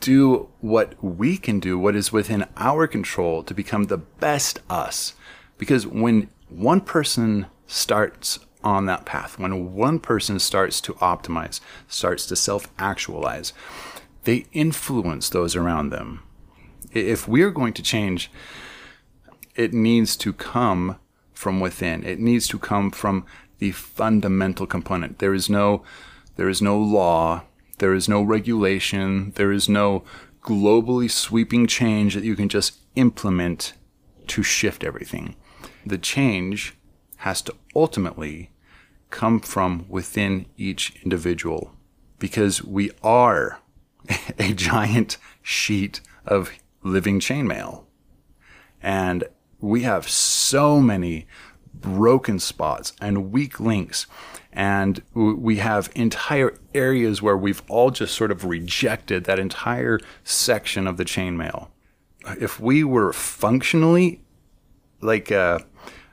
do 0.00 0.48
what 0.60 0.94
we 1.02 1.36
can 1.36 1.60
do, 1.60 1.78
what 1.78 1.94
is 1.94 2.12
within 2.12 2.46
our 2.56 2.86
control 2.86 3.42
to 3.44 3.54
become 3.54 3.84
the 3.84 3.98
best 3.98 4.60
us. 4.68 5.14
Because 5.56 5.86
when 5.86 6.30
one 6.48 6.80
person 6.80 7.46
starts 7.66 8.40
on 8.64 8.86
that 8.86 9.04
path, 9.04 9.38
when 9.38 9.74
one 9.74 10.00
person 10.00 10.38
starts 10.38 10.80
to 10.82 10.94
optimize, 10.94 11.60
starts 11.86 12.26
to 12.26 12.36
self 12.36 12.68
actualize, 12.78 13.52
they 14.24 14.46
influence 14.52 15.28
those 15.28 15.54
around 15.54 15.90
them. 15.90 16.22
If 16.92 17.28
we're 17.28 17.50
going 17.50 17.72
to 17.74 17.82
change 17.82 18.30
it 19.58 19.74
needs 19.74 20.16
to 20.16 20.32
come 20.32 20.96
from 21.34 21.60
within. 21.60 22.04
It 22.04 22.20
needs 22.20 22.46
to 22.48 22.58
come 22.58 22.90
from 22.92 23.26
the 23.58 23.72
fundamental 23.72 24.66
component. 24.66 25.18
There 25.18 25.34
is 25.34 25.50
no 25.50 25.82
there 26.36 26.48
is 26.48 26.62
no 26.62 26.78
law, 26.78 27.42
there 27.78 27.92
is 27.92 28.08
no 28.08 28.22
regulation, 28.22 29.32
there 29.34 29.50
is 29.50 29.68
no 29.68 30.04
globally 30.42 31.10
sweeping 31.10 31.66
change 31.66 32.14
that 32.14 32.22
you 32.22 32.36
can 32.36 32.48
just 32.48 32.78
implement 32.94 33.72
to 34.28 34.44
shift 34.44 34.84
everything. 34.84 35.34
The 35.84 35.98
change 35.98 36.76
has 37.18 37.42
to 37.42 37.54
ultimately 37.74 38.50
come 39.10 39.40
from 39.40 39.86
within 39.88 40.46
each 40.56 40.94
individual 41.02 41.72
because 42.18 42.62
we 42.62 42.90
are 43.02 43.60
a 44.38 44.52
giant 44.52 45.16
sheet 45.42 46.00
of 46.26 46.50
living 46.82 47.20
chainmail. 47.20 47.84
And 48.82 49.24
we 49.60 49.82
have 49.82 50.08
so 50.08 50.80
many 50.80 51.26
broken 51.74 52.38
spots 52.38 52.92
and 53.00 53.32
weak 53.32 53.60
links. 53.60 54.06
And 54.52 55.02
we 55.14 55.56
have 55.56 55.90
entire 55.94 56.58
areas 56.74 57.22
where 57.22 57.36
we've 57.36 57.62
all 57.68 57.90
just 57.90 58.14
sort 58.14 58.30
of 58.30 58.44
rejected 58.44 59.24
that 59.24 59.38
entire 59.38 60.00
section 60.24 60.86
of 60.86 60.96
the 60.96 61.04
chainmail. 61.04 61.68
If 62.40 62.58
we 62.58 62.82
were 62.82 63.12
functionally, 63.12 64.22
like, 65.00 65.30
uh, 65.30 65.60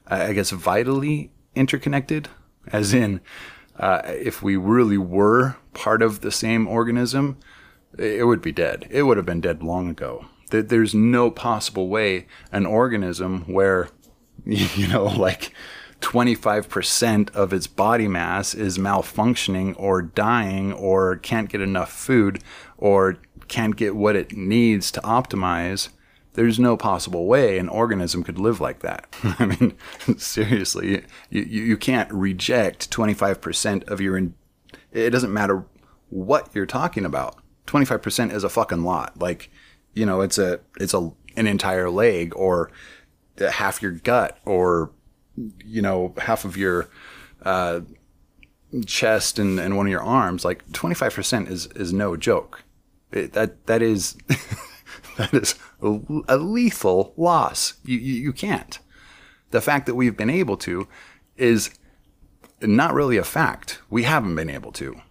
I 0.08 0.34
guess, 0.34 0.52
vitally 0.52 1.32
interconnected, 1.56 2.30
as 2.72 2.94
in, 2.94 3.22
uh, 3.80 4.02
if 4.06 4.42
we 4.42 4.56
really 4.56 4.98
were 4.98 5.58
part 5.74 6.02
of 6.02 6.22
the 6.22 6.32
same 6.32 6.68
organism, 6.68 7.38
it 7.98 8.26
would 8.26 8.42
be 8.42 8.52
dead. 8.52 8.88
It 8.90 9.04
would 9.04 9.18
have 9.18 9.26
been 9.26 9.42
dead 9.42 9.64
long 9.64 9.90
ago 9.90 10.26
there's 10.50 10.94
no 10.94 11.32
possible 11.32 11.88
way 11.88 12.28
an 12.52 12.66
organism 12.66 13.42
where 13.52 13.90
you 14.46 14.88
know 14.88 15.06
like 15.06 15.54
25% 16.02 17.32
of 17.32 17.54
its 17.54 17.68
body 17.68 18.08
mass 18.08 18.54
is 18.54 18.78
malfunctioning 18.78 19.74
or 19.78 20.02
dying 20.02 20.74
or 20.74 21.16
can't 21.18 21.50
get 21.50 21.62
enough 21.62 21.92
food 21.92 22.44
or 22.78 23.18
can't 23.48 23.76
get 23.76 23.96
what 23.96 24.16
it 24.16 24.36
needs 24.36 24.92
to 24.92 25.00
optimize 25.02 25.90
There's 26.36 26.60
no 26.60 26.77
possible 26.77 27.25
way 27.25 27.58
an 27.58 27.70
organism 27.70 28.24
could 28.24 28.38
live 28.38 28.60
like 28.62 28.80
that. 28.80 29.08
I 29.24 29.46
mean, 29.46 29.77
seriously, 30.18 31.04
you, 31.30 31.42
you, 31.42 31.77
can't 31.77 32.12
reject 32.12 32.92
25% 32.92 33.88
of 33.89 34.01
your. 34.01 34.18
In- 34.18 34.36
it 34.92 35.10
doesn't 35.10 35.34
matter 35.34 35.65
what 36.10 36.50
you're 36.54 36.65
talking 36.65 37.06
about. 37.06 37.38
25% 37.68 38.32
is 38.32 38.44
a 38.44 38.50
fucking 38.50 38.84
lot. 38.84 39.20
Like, 39.20 39.50
you 39.94 40.06
know, 40.06 40.22
it's 40.22 40.38
a 40.38 40.60
it's 40.80 40.94
a 40.94 41.12
an 41.36 41.48
entire 41.48 41.89
leg 41.89 42.34
or 42.36 42.72
half 43.39 43.82
your 43.82 43.92
gut 43.92 44.38
or 44.46 44.92
you 45.65 45.82
know 45.82 46.13
half 46.18 46.46
of 46.46 46.56
your 46.56 46.89
uh, 47.44 47.82
chest 48.86 49.39
and, 49.39 49.60
and 49.60 49.77
one 49.77 49.86
of 49.86 49.92
your 49.92 50.04
arms. 50.04 50.46
Like 50.46 50.68
25% 50.70 51.50
is 51.50 51.68
is 51.68 51.94
no 51.94 52.15
joke. 52.18 52.63
It, 53.12 53.34
that 53.34 53.65
that 53.68 53.82
is 53.82 54.18
that 55.18 55.34
is 55.34 55.56
a, 55.82 56.38
lethal 56.38 57.14
loss. 57.16 57.76
You, 57.84 57.98
you 57.98 58.14
you 58.16 58.34
can't. 58.34 58.80
The 59.52 59.62
fact 59.62 59.86
that 59.86 59.96
we've 59.96 60.18
been 60.18 60.30
able 60.30 60.58
to 60.58 60.88
is 61.38 61.72
not 62.62 62.94
really 62.94 63.18
a 63.18 63.24
fact. 63.24 63.80
We 63.90 64.04
haven't 64.04 64.36
been 64.36 64.50
able 64.50 64.72
to, 64.74 65.02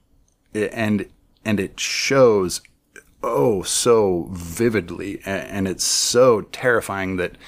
and 0.55 1.09
and 1.45 1.59
it 1.59 1.81
shows 1.81 2.61
oh 3.23 3.63
so 3.63 4.29
vividly, 4.33 5.21
and 5.25 5.67
it's 5.67 5.85
so 5.85 6.43
terrifying 6.43 7.17
that 7.17 7.39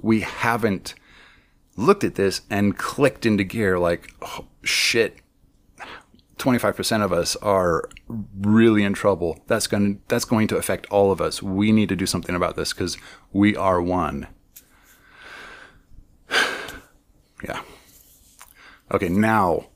we 0.00 0.20
haven't 0.20 0.94
looked 1.76 2.04
at 2.04 2.16
this 2.16 2.42
and 2.50 2.76
clicked 2.76 3.24
into 3.24 3.44
gear 3.44 3.78
like 3.78 4.12
oh, 4.22 4.46
shit 4.62 5.21
25% 6.42 7.04
of 7.04 7.12
us 7.12 7.36
are 7.36 7.88
really 8.40 8.82
in 8.82 8.92
trouble 8.92 9.42
that's 9.46 9.68
going 9.68 9.94
to, 9.94 10.00
that's 10.08 10.24
going 10.24 10.48
to 10.48 10.56
affect 10.56 10.86
all 10.86 11.12
of 11.12 11.20
us 11.20 11.42
we 11.42 11.70
need 11.70 11.88
to 11.88 11.94
do 11.94 12.06
something 12.06 12.34
about 12.34 12.56
this 12.56 12.72
cuz 12.72 12.96
we 13.32 13.54
are 13.56 13.80
one 13.80 14.26
yeah 17.44 17.62
okay 18.90 19.08
now 19.08 19.68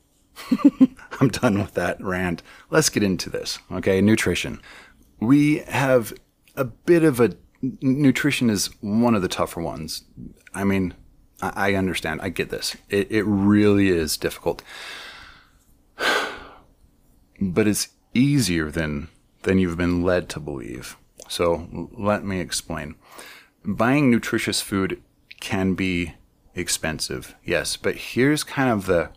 I'm 1.20 1.28
done 1.28 1.58
with 1.58 1.74
that 1.74 2.02
rant 2.02 2.42
let's 2.68 2.88
get 2.88 3.04
into 3.04 3.30
this 3.30 3.60
okay 3.70 4.00
nutrition 4.00 4.60
we 5.20 5.58
have 5.68 6.12
a 6.56 6.64
bit 6.64 7.04
of 7.04 7.20
a 7.20 7.36
nutrition 7.80 8.50
is 8.50 8.70
one 8.80 9.14
of 9.14 9.22
the 9.22 9.28
tougher 9.28 9.60
ones 9.60 10.02
I 10.52 10.64
mean 10.64 10.94
I, 11.42 11.74
understand. 11.74 12.20
I 12.22 12.30
get 12.30 12.48
this. 12.48 12.76
It, 12.88 13.10
it 13.10 13.24
really 13.24 13.88
is 13.88 14.16
difficult. 14.16 14.62
But 17.40 17.66
it's 17.66 17.88
easier 18.14 18.70
than, 18.70 19.08
than 19.42 19.58
you've 19.58 19.76
been 19.76 20.02
led 20.02 20.28
to 20.30 20.40
believe. 20.40 20.96
So 21.28 21.88
let 21.96 22.24
me 22.24 22.40
explain. 22.40 22.94
Buying 23.64 24.10
nutritious 24.10 24.60
food 24.60 25.02
can 25.40 25.74
be 25.74 26.14
expensive, 26.54 27.34
yes, 27.44 27.76
but 27.76 27.96
here's 27.96 28.44
kind 28.44 28.70
of 28.70 28.86
the, 28.86 29.10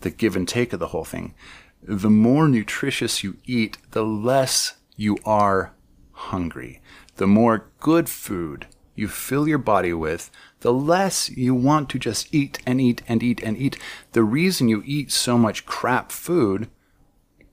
the 0.00 0.10
give 0.10 0.36
and 0.36 0.46
take 0.46 0.72
of 0.72 0.80
the 0.80 0.88
whole 0.88 1.04
thing. 1.04 1.34
The 1.82 2.10
more 2.10 2.48
nutritious 2.48 3.24
you 3.24 3.38
eat, 3.44 3.78
the 3.92 4.04
less 4.04 4.74
you 4.96 5.18
are 5.24 5.72
hungry. 6.12 6.80
The 7.16 7.26
more 7.26 7.70
good 7.80 8.08
food 8.08 8.66
you 8.94 9.08
fill 9.08 9.46
your 9.46 9.58
body 9.58 9.92
with, 9.92 10.30
the 10.60 10.72
less 10.72 11.28
you 11.30 11.54
want 11.54 11.88
to 11.90 11.98
just 11.98 12.34
eat 12.34 12.58
and 12.66 12.80
eat 12.80 13.02
and 13.06 13.22
eat 13.22 13.42
and 13.42 13.56
eat. 13.56 13.78
The 14.12 14.22
reason 14.22 14.68
you 14.68 14.82
eat 14.84 15.12
so 15.12 15.38
much 15.38 15.66
crap 15.66 16.10
food, 16.10 16.68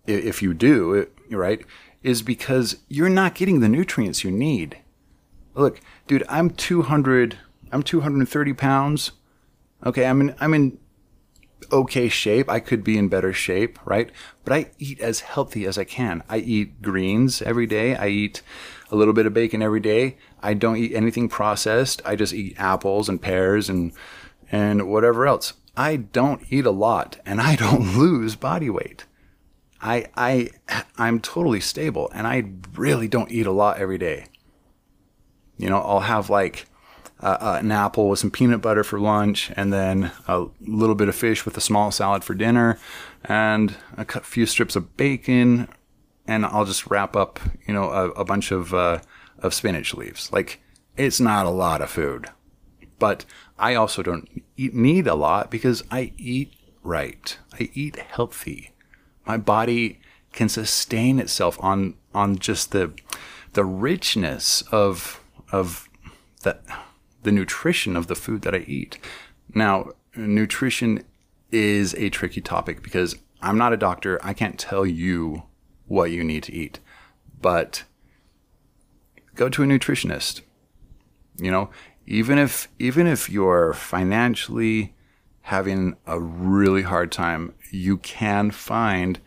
if 0.05 0.41
you 0.41 0.53
do, 0.53 1.07
right, 1.31 1.65
is 2.01 2.21
because 2.21 2.77
you're 2.89 3.09
not 3.09 3.35
getting 3.35 3.59
the 3.59 3.69
nutrients 3.69 4.23
you 4.23 4.31
need. 4.31 4.77
Look, 5.55 5.79
dude, 6.07 6.25
I'm 6.27 6.49
200, 6.49 7.37
I'm 7.71 7.83
230 7.83 8.53
pounds. 8.53 9.11
Okay, 9.85 10.05
I'm 10.05 10.21
in, 10.21 10.35
I'm 10.39 10.53
in 10.53 10.77
okay 11.71 12.09
shape. 12.09 12.49
I 12.49 12.59
could 12.59 12.83
be 12.83 12.97
in 12.97 13.07
better 13.07 13.33
shape, 13.33 13.79
right? 13.85 14.09
But 14.43 14.53
I 14.53 14.71
eat 14.79 14.99
as 14.99 15.21
healthy 15.21 15.65
as 15.65 15.77
I 15.77 15.83
can. 15.83 16.23
I 16.29 16.37
eat 16.37 16.81
greens 16.81 17.41
every 17.41 17.65
day. 17.65 17.95
I 17.95 18.07
eat 18.07 18.41
a 18.91 18.95
little 18.95 19.13
bit 19.13 19.25
of 19.25 19.33
bacon 19.33 19.61
every 19.61 19.79
day. 19.79 20.17
I 20.41 20.53
don't 20.53 20.77
eat 20.77 20.93
anything 20.93 21.29
processed. 21.29 22.01
I 22.05 22.15
just 22.15 22.33
eat 22.33 22.55
apples 22.57 23.09
and 23.09 23.21
pears 23.21 23.69
and 23.69 23.93
and 24.51 24.87
whatever 24.89 25.25
else. 25.25 25.53
I 25.75 25.95
don't 25.95 26.43
eat 26.49 26.65
a 26.65 26.71
lot 26.71 27.19
and 27.25 27.41
I 27.41 27.55
don't 27.55 27.97
lose 27.97 28.35
body 28.35 28.69
weight. 28.69 29.05
I 29.83 30.07
I 30.15 30.49
I'm 30.97 31.19
totally 31.19 31.59
stable 31.59 32.09
and 32.13 32.25
I 32.25 32.45
really 32.75 33.07
don't 33.07 33.31
eat 33.31 33.45
a 33.45 33.51
lot 33.51 33.77
every 33.77 33.97
day. 33.97 34.27
You 35.57 35.69
know, 35.69 35.79
I'll 35.79 35.99
have 35.99 36.29
like 36.29 36.65
uh, 37.21 37.37
uh, 37.39 37.57
an 37.59 37.71
apple 37.71 38.09
with 38.09 38.19
some 38.19 38.31
peanut 38.31 38.61
butter 38.61 38.83
for 38.83 38.99
lunch, 38.99 39.49
and 39.55 39.71
then 39.71 40.11
a 40.27 40.47
little 40.59 40.95
bit 40.95 41.07
of 41.07 41.15
fish 41.15 41.45
with 41.45 41.55
a 41.55 41.61
small 41.61 41.89
salad 41.89 42.21
for 42.21 42.33
dinner, 42.33 42.77
and 43.23 43.75
a 43.95 44.05
few 44.05 44.45
strips 44.45 44.75
of 44.75 44.97
bacon, 44.97 45.69
and 46.27 46.45
I'll 46.45 46.65
just 46.65 46.87
wrap 46.87 47.15
up, 47.15 47.39
you 47.65 47.73
know, 47.73 47.91
a, 47.91 48.09
a 48.09 48.25
bunch 48.25 48.51
of 48.51 48.73
uh, 48.73 48.99
of 49.39 49.53
spinach 49.53 49.93
leaves. 49.93 50.33
Like 50.33 50.61
it's 50.97 51.21
not 51.21 51.45
a 51.45 51.51
lot 51.51 51.81
of 51.81 51.89
food, 51.89 52.27
but 52.99 53.23
I 53.57 53.75
also 53.75 54.03
don't 54.03 54.43
eat, 54.57 54.73
need 54.73 55.07
a 55.07 55.15
lot 55.15 55.49
because 55.49 55.81
I 55.89 56.11
eat 56.17 56.53
right. 56.83 57.37
I 57.53 57.69
eat 57.73 57.95
healthy. 57.95 58.72
My 59.25 59.37
body 59.37 59.99
can 60.31 60.49
sustain 60.49 61.19
itself 61.19 61.57
on 61.61 61.95
on 62.13 62.37
just 62.37 62.71
the 62.71 62.93
the 63.53 63.65
richness 63.65 64.61
of 64.71 65.21
of 65.51 65.89
that 66.43 66.63
the 67.23 67.31
nutrition 67.31 67.95
of 67.95 68.07
the 68.07 68.15
food 68.15 68.41
that 68.41 68.55
I 68.55 68.59
eat. 68.67 68.97
Now, 69.53 69.91
nutrition 70.15 71.03
is 71.51 71.93
a 71.95 72.09
tricky 72.09 72.41
topic 72.41 72.83
because 72.83 73.15
I'm 73.41 73.57
not 73.57 73.73
a 73.73 73.77
doctor. 73.77 74.19
I 74.23 74.33
can't 74.33 74.59
tell 74.59 74.85
you 74.85 75.43
what 75.87 76.11
you 76.11 76.23
need 76.23 76.43
to 76.43 76.53
eat. 76.53 76.79
But 77.41 77.83
go 79.35 79.49
to 79.49 79.63
a 79.63 79.65
nutritionist. 79.65 80.41
You 81.37 81.51
know, 81.51 81.69
even 82.05 82.37
if 82.37 82.67
even 82.79 83.07
if 83.07 83.29
you're 83.29 83.73
financially 83.73 84.93
having 85.41 85.95
a 86.05 86.19
really 86.19 86.83
hard 86.83 87.11
time, 87.11 87.53
you 87.73 87.97
can 87.97 88.51
find 88.51 89.19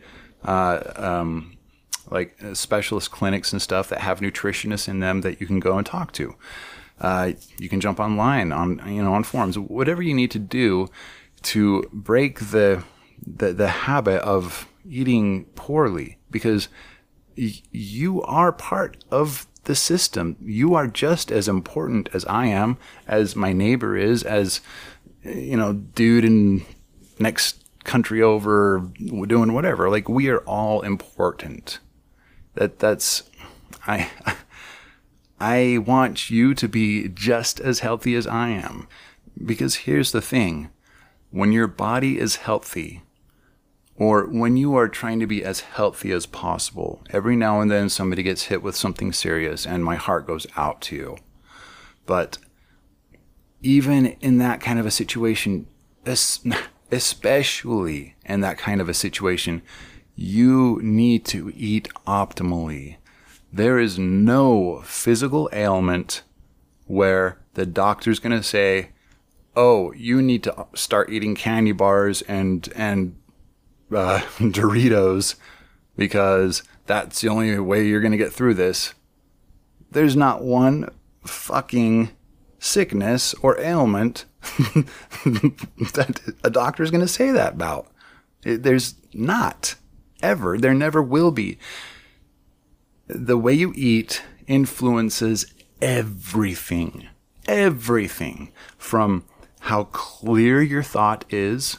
uh, 0.45 0.79
um, 0.95 1.57
like 2.09 2.35
specialist 2.53 3.11
clinics 3.11 3.51
and 3.51 3.61
stuff 3.61 3.89
that 3.89 3.99
have 3.99 4.21
nutritionists 4.21 4.87
in 4.87 4.99
them 4.99 5.21
that 5.21 5.41
you 5.41 5.45
can 5.45 5.59
go 5.59 5.77
and 5.77 5.85
talk 5.85 6.13
to. 6.13 6.33
Uh, 6.99 7.33
you 7.59 7.69
can 7.69 7.81
jump 7.81 7.99
online 7.99 8.51
on 8.51 8.81
you 8.87 9.03
know 9.03 9.13
on 9.13 9.23
forums, 9.23 9.59
whatever 9.59 10.01
you 10.01 10.13
need 10.13 10.31
to 10.31 10.39
do 10.39 10.87
to 11.43 11.87
break 11.91 12.39
the 12.39 12.83
the, 13.25 13.53
the 13.53 13.67
habit 13.67 14.21
of 14.21 14.67
eating 14.89 15.45
poorly 15.55 16.17
because 16.31 16.69
y- 17.37 17.61
you 17.71 18.21
are 18.23 18.51
part 18.51 19.03
of 19.11 19.45
the 19.65 19.75
system. 19.75 20.37
You 20.41 20.73
are 20.73 20.87
just 20.87 21.31
as 21.31 21.47
important 21.47 22.09
as 22.13 22.23
I 22.25 22.45
am, 22.47 22.77
as 23.05 23.35
my 23.35 23.51
neighbor 23.51 23.97
is, 23.97 24.23
as 24.23 24.61
you 25.23 25.57
know, 25.57 25.73
dude 25.73 26.23
in 26.23 26.65
next 27.19 27.66
country 27.87 28.21
over 28.21 28.91
doing 29.25 29.53
whatever. 29.53 29.89
Like 29.89 30.07
we 30.07 30.29
are 30.29 30.41
all 30.41 30.81
important. 30.81 31.79
That 32.53 32.77
that's 32.77 33.23
I 33.87 34.11
I 35.39 35.79
want 35.79 36.29
you 36.29 36.53
to 36.53 36.67
be 36.67 37.07
just 37.09 37.59
as 37.59 37.79
healthy 37.79 38.13
as 38.15 38.27
I 38.27 38.49
am. 38.49 38.87
Because 39.43 39.75
here's 39.75 40.11
the 40.11 40.21
thing 40.21 40.69
when 41.31 41.51
your 41.51 41.67
body 41.67 42.19
is 42.19 42.37
healthy, 42.37 43.03
or 43.95 44.25
when 44.25 44.57
you 44.57 44.75
are 44.75 44.87
trying 44.87 45.19
to 45.19 45.27
be 45.27 45.43
as 45.43 45.61
healthy 45.61 46.11
as 46.11 46.25
possible, 46.25 47.01
every 47.09 47.35
now 47.35 47.59
and 47.61 47.69
then 47.69 47.89
somebody 47.89 48.23
gets 48.23 48.43
hit 48.43 48.61
with 48.61 48.75
something 48.75 49.11
serious 49.11 49.65
and 49.65 49.83
my 49.83 49.95
heart 49.95 50.27
goes 50.27 50.45
out 50.55 50.81
to 50.81 50.95
you. 50.95 51.17
But 52.05 52.37
even 53.61 54.07
in 54.21 54.37
that 54.37 54.61
kind 54.61 54.79
of 54.79 54.85
a 54.85 54.91
situation, 54.91 55.67
especially 56.91 58.15
in 58.25 58.41
that 58.41 58.57
kind 58.57 58.81
of 58.81 58.89
a 58.89 58.93
situation, 58.93 59.61
you 60.15 60.79
need 60.81 61.25
to 61.25 61.51
eat 61.55 61.89
optimally. 62.05 62.97
There 63.51 63.79
is 63.79 63.99
no 63.99 64.81
physical 64.83 65.49
ailment 65.53 66.23
where 66.85 67.39
the 67.53 67.65
doctor's 67.65 68.19
going 68.19 68.35
to 68.35 68.43
say, 68.43 68.89
"Oh, 69.55 69.91
you 69.93 70.21
need 70.21 70.43
to 70.43 70.67
start 70.73 71.11
eating 71.11 71.35
candy 71.35 71.71
bars 71.71 72.21
and 72.23 72.67
and 72.75 73.15
uh, 73.93 74.19
Doritos 74.39 75.35
because 75.95 76.63
that's 76.85 77.21
the 77.21 77.29
only 77.29 77.57
way 77.59 77.85
you're 77.85 78.01
going 78.01 78.11
to 78.11 78.17
get 78.17 78.33
through 78.33 78.55
this." 78.55 78.93
There's 79.91 80.15
not 80.15 80.43
one 80.43 80.89
fucking 81.23 82.09
sickness 82.59 83.33
or 83.41 83.59
ailment 83.59 84.25
that 85.25 86.35
a 86.43 86.49
doctor 86.49 86.83
is 86.83 86.91
going 86.91 87.01
to 87.01 87.07
say 87.07 87.31
that 87.31 87.53
about. 87.53 87.87
There's 88.43 88.95
not 89.13 89.75
ever. 90.21 90.57
There 90.57 90.73
never 90.73 91.01
will 91.01 91.31
be 91.31 91.57
the 93.07 93.37
way 93.37 93.53
you 93.53 93.73
eat 93.75 94.23
influences 94.47 95.53
everything, 95.81 97.07
everything 97.47 98.51
from 98.77 99.25
how 99.61 99.85
clear 99.85 100.61
your 100.61 100.83
thought 100.83 101.25
is 101.29 101.77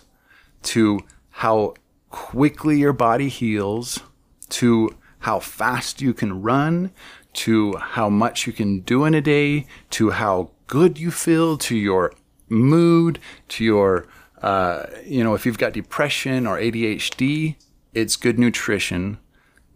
to 0.62 1.00
how 1.30 1.74
quickly 2.10 2.78
your 2.78 2.92
body 2.92 3.28
heals 3.28 4.00
to 4.48 4.96
how 5.20 5.38
fast 5.38 6.00
you 6.00 6.14
can 6.14 6.42
run 6.42 6.90
to 7.32 7.76
how 7.76 8.08
much 8.08 8.46
you 8.46 8.52
can 8.52 8.80
do 8.80 9.04
in 9.04 9.14
a 9.14 9.20
day 9.20 9.66
to 9.90 10.10
how 10.10 10.50
good 10.66 10.98
you 10.98 11.10
feel 11.10 11.56
to 11.56 11.76
your 11.76 12.12
mood 12.48 13.18
to 13.48 13.64
your 13.64 14.06
uh, 14.42 14.86
you 15.04 15.22
know 15.22 15.34
if 15.34 15.44
you've 15.44 15.58
got 15.58 15.72
depression 15.72 16.46
or 16.46 16.58
adhd 16.58 17.56
it's 17.94 18.16
good 18.16 18.38
nutrition 18.38 19.18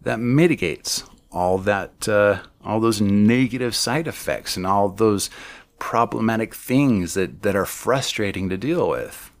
that 0.01 0.19
mitigates 0.19 1.03
all 1.31 1.57
that 1.57 2.07
uh, 2.07 2.39
all 2.63 2.79
those 2.79 3.01
negative 3.01 3.75
side 3.75 4.07
effects 4.07 4.55
and 4.55 4.65
all 4.65 4.89
those 4.89 5.29
problematic 5.79 6.55
things 6.55 7.13
that, 7.13 7.41
that 7.41 7.55
are 7.55 7.65
frustrating 7.65 8.49
to 8.49 8.57
deal 8.57 8.89
with 8.89 9.31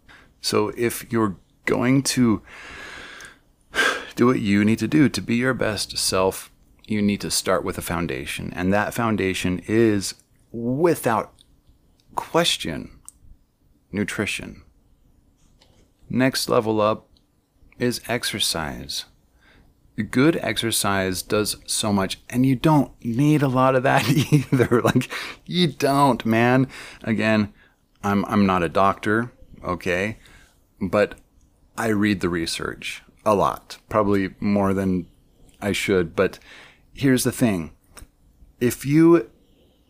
so 0.41 0.73
if 0.75 1.09
you're 1.11 1.37
going 1.65 2.03
to 2.03 2.41
do 4.15 4.27
what 4.27 4.39
you 4.39 4.63
need 4.63 4.79
to 4.79 4.87
do 4.87 5.09
to 5.09 5.21
be 5.21 5.35
your 5.35 5.53
best 5.53 5.97
self, 5.97 6.51
you 6.85 7.01
need 7.01 7.21
to 7.21 7.31
start 7.31 7.63
with 7.63 7.77
a 7.77 7.81
foundation. 7.81 8.51
And 8.55 8.71
that 8.73 8.93
foundation 8.93 9.61
is, 9.67 10.15
without 10.51 11.33
question, 12.15 12.99
nutrition. 13.93 14.63
Next 16.09 16.49
level 16.49 16.81
up 16.81 17.07
is 17.79 18.01
exercise. 18.07 19.05
Good 20.09 20.37
exercise 20.37 21.21
does 21.21 21.57
so 21.65 21.93
much, 21.93 22.19
and 22.29 22.45
you 22.45 22.55
don't 22.55 22.91
need 23.05 23.43
a 23.43 23.47
lot 23.47 23.75
of 23.75 23.83
that 23.83 24.09
either. 24.33 24.81
like, 24.81 25.09
you 25.45 25.67
don't, 25.67 26.25
man. 26.25 26.67
Again, 27.03 27.53
I'm, 28.03 28.25
I'm 28.25 28.45
not 28.45 28.63
a 28.63 28.69
doctor, 28.69 29.31
okay? 29.63 30.17
But 30.81 31.15
I 31.77 31.87
read 31.89 32.21
the 32.21 32.29
research 32.29 33.03
a 33.25 33.35
lot, 33.35 33.77
probably 33.87 34.33
more 34.39 34.73
than 34.73 35.07
I 35.61 35.71
should. 35.71 36.15
But 36.15 36.39
here's 36.93 37.23
the 37.23 37.31
thing 37.31 37.71
if 38.59 38.85
you 38.85 39.29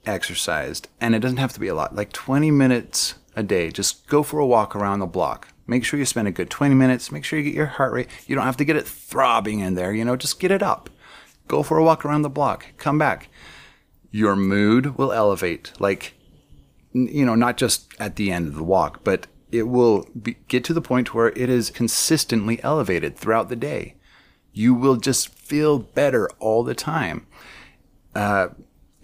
exercised, 0.05 0.89
and 0.99 1.15
it 1.15 1.19
doesn't 1.19 1.37
have 1.37 1.53
to 1.53 1.59
be 1.59 1.67
a 1.67 1.75
lot, 1.75 1.95
like 1.95 2.11
20 2.11 2.51
minutes 2.51 3.15
a 3.35 3.43
day, 3.43 3.71
just 3.71 4.07
go 4.07 4.23
for 4.23 4.39
a 4.39 4.45
walk 4.45 4.75
around 4.75 4.99
the 4.99 5.05
block. 5.05 5.49
Make 5.65 5.85
sure 5.85 5.99
you 5.99 6.05
spend 6.05 6.27
a 6.27 6.31
good 6.31 6.49
20 6.49 6.75
minutes. 6.75 7.11
Make 7.11 7.23
sure 7.23 7.39
you 7.39 7.45
get 7.45 7.55
your 7.55 7.65
heart 7.65 7.93
rate. 7.93 8.09
You 8.27 8.35
don't 8.35 8.45
have 8.45 8.57
to 8.57 8.65
get 8.65 8.75
it 8.75 8.87
throbbing 8.87 9.59
in 9.59 9.75
there, 9.75 9.93
you 9.93 10.03
know, 10.03 10.15
just 10.15 10.39
get 10.39 10.51
it 10.51 10.61
up. 10.61 10.89
Go 11.47 11.63
for 11.63 11.77
a 11.77 11.83
walk 11.83 12.05
around 12.05 12.21
the 12.21 12.29
block. 12.29 12.67
Come 12.77 12.97
back. 12.97 13.29
Your 14.11 14.35
mood 14.35 14.97
will 14.97 15.11
elevate. 15.11 15.73
Like, 15.79 16.13
you 16.93 17.25
know, 17.25 17.35
not 17.35 17.57
just 17.57 17.93
at 17.99 18.15
the 18.15 18.31
end 18.31 18.47
of 18.47 18.55
the 18.55 18.63
walk, 18.63 19.03
but 19.03 19.27
it 19.51 19.63
will 19.63 20.07
be, 20.19 20.37
get 20.47 20.63
to 20.65 20.73
the 20.73 20.81
point 20.81 21.13
where 21.13 21.29
it 21.29 21.49
is 21.49 21.69
consistently 21.69 22.61
elevated 22.63 23.17
throughout 23.17 23.49
the 23.49 23.55
day. 23.55 23.95
You 24.51 24.73
will 24.73 24.97
just 24.97 25.29
feel 25.29 25.79
better 25.79 26.29
all 26.39 26.63
the 26.63 26.75
time. 26.75 27.27
Uh, 28.15 28.49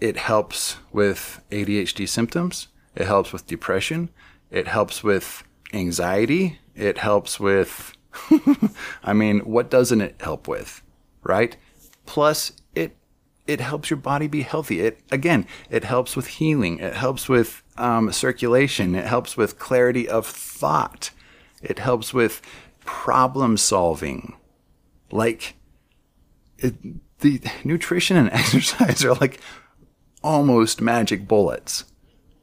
it 0.00 0.16
helps 0.16 0.76
with 0.92 1.40
ADHD 1.50 2.08
symptoms. 2.08 2.68
It 3.00 3.06
helps 3.06 3.32
with 3.32 3.46
depression. 3.46 4.10
It 4.50 4.68
helps 4.68 5.02
with 5.02 5.42
anxiety. 5.72 6.58
It 6.74 6.98
helps 6.98 7.40
with, 7.40 7.94
I 9.02 9.14
mean, 9.14 9.40
what 9.40 9.70
doesn't 9.70 10.02
it 10.02 10.16
help 10.20 10.46
with, 10.46 10.82
right? 11.22 11.56
Plus, 12.04 12.52
it 12.74 12.96
it 13.46 13.60
helps 13.60 13.88
your 13.88 13.96
body 13.96 14.26
be 14.26 14.42
healthy. 14.42 14.80
It 14.80 15.00
again, 15.10 15.46
it 15.70 15.84
helps 15.84 16.14
with 16.14 16.26
healing. 16.26 16.78
It 16.78 16.94
helps 16.94 17.26
with 17.26 17.62
um, 17.78 18.12
circulation. 18.12 18.94
It 18.94 19.06
helps 19.06 19.34
with 19.34 19.58
clarity 19.58 20.06
of 20.06 20.26
thought. 20.26 21.10
It 21.62 21.78
helps 21.78 22.12
with 22.12 22.42
problem 22.84 23.56
solving. 23.56 24.36
Like 25.10 25.54
it, 26.58 26.74
the 27.20 27.40
nutrition 27.64 28.18
and 28.18 28.30
exercise 28.32 29.02
are 29.06 29.14
like 29.14 29.40
almost 30.22 30.82
magic 30.82 31.26
bullets. 31.26 31.84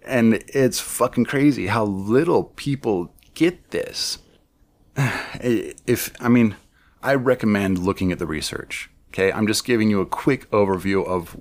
And 0.07 0.43
it's 0.47 0.79
fucking 0.79 1.25
crazy 1.25 1.67
how 1.67 1.85
little 1.85 2.45
people 2.55 3.13
get 3.33 3.71
this. 3.71 4.19
If 5.39 6.11
I 6.19 6.29
mean, 6.29 6.55
I 7.03 7.13
recommend 7.13 7.79
looking 7.79 8.11
at 8.11 8.19
the 8.19 8.25
research. 8.25 8.89
Okay, 9.09 9.31
I'm 9.31 9.47
just 9.47 9.65
giving 9.65 9.89
you 9.89 10.01
a 10.01 10.05
quick 10.05 10.49
overview 10.51 11.05
of 11.05 11.37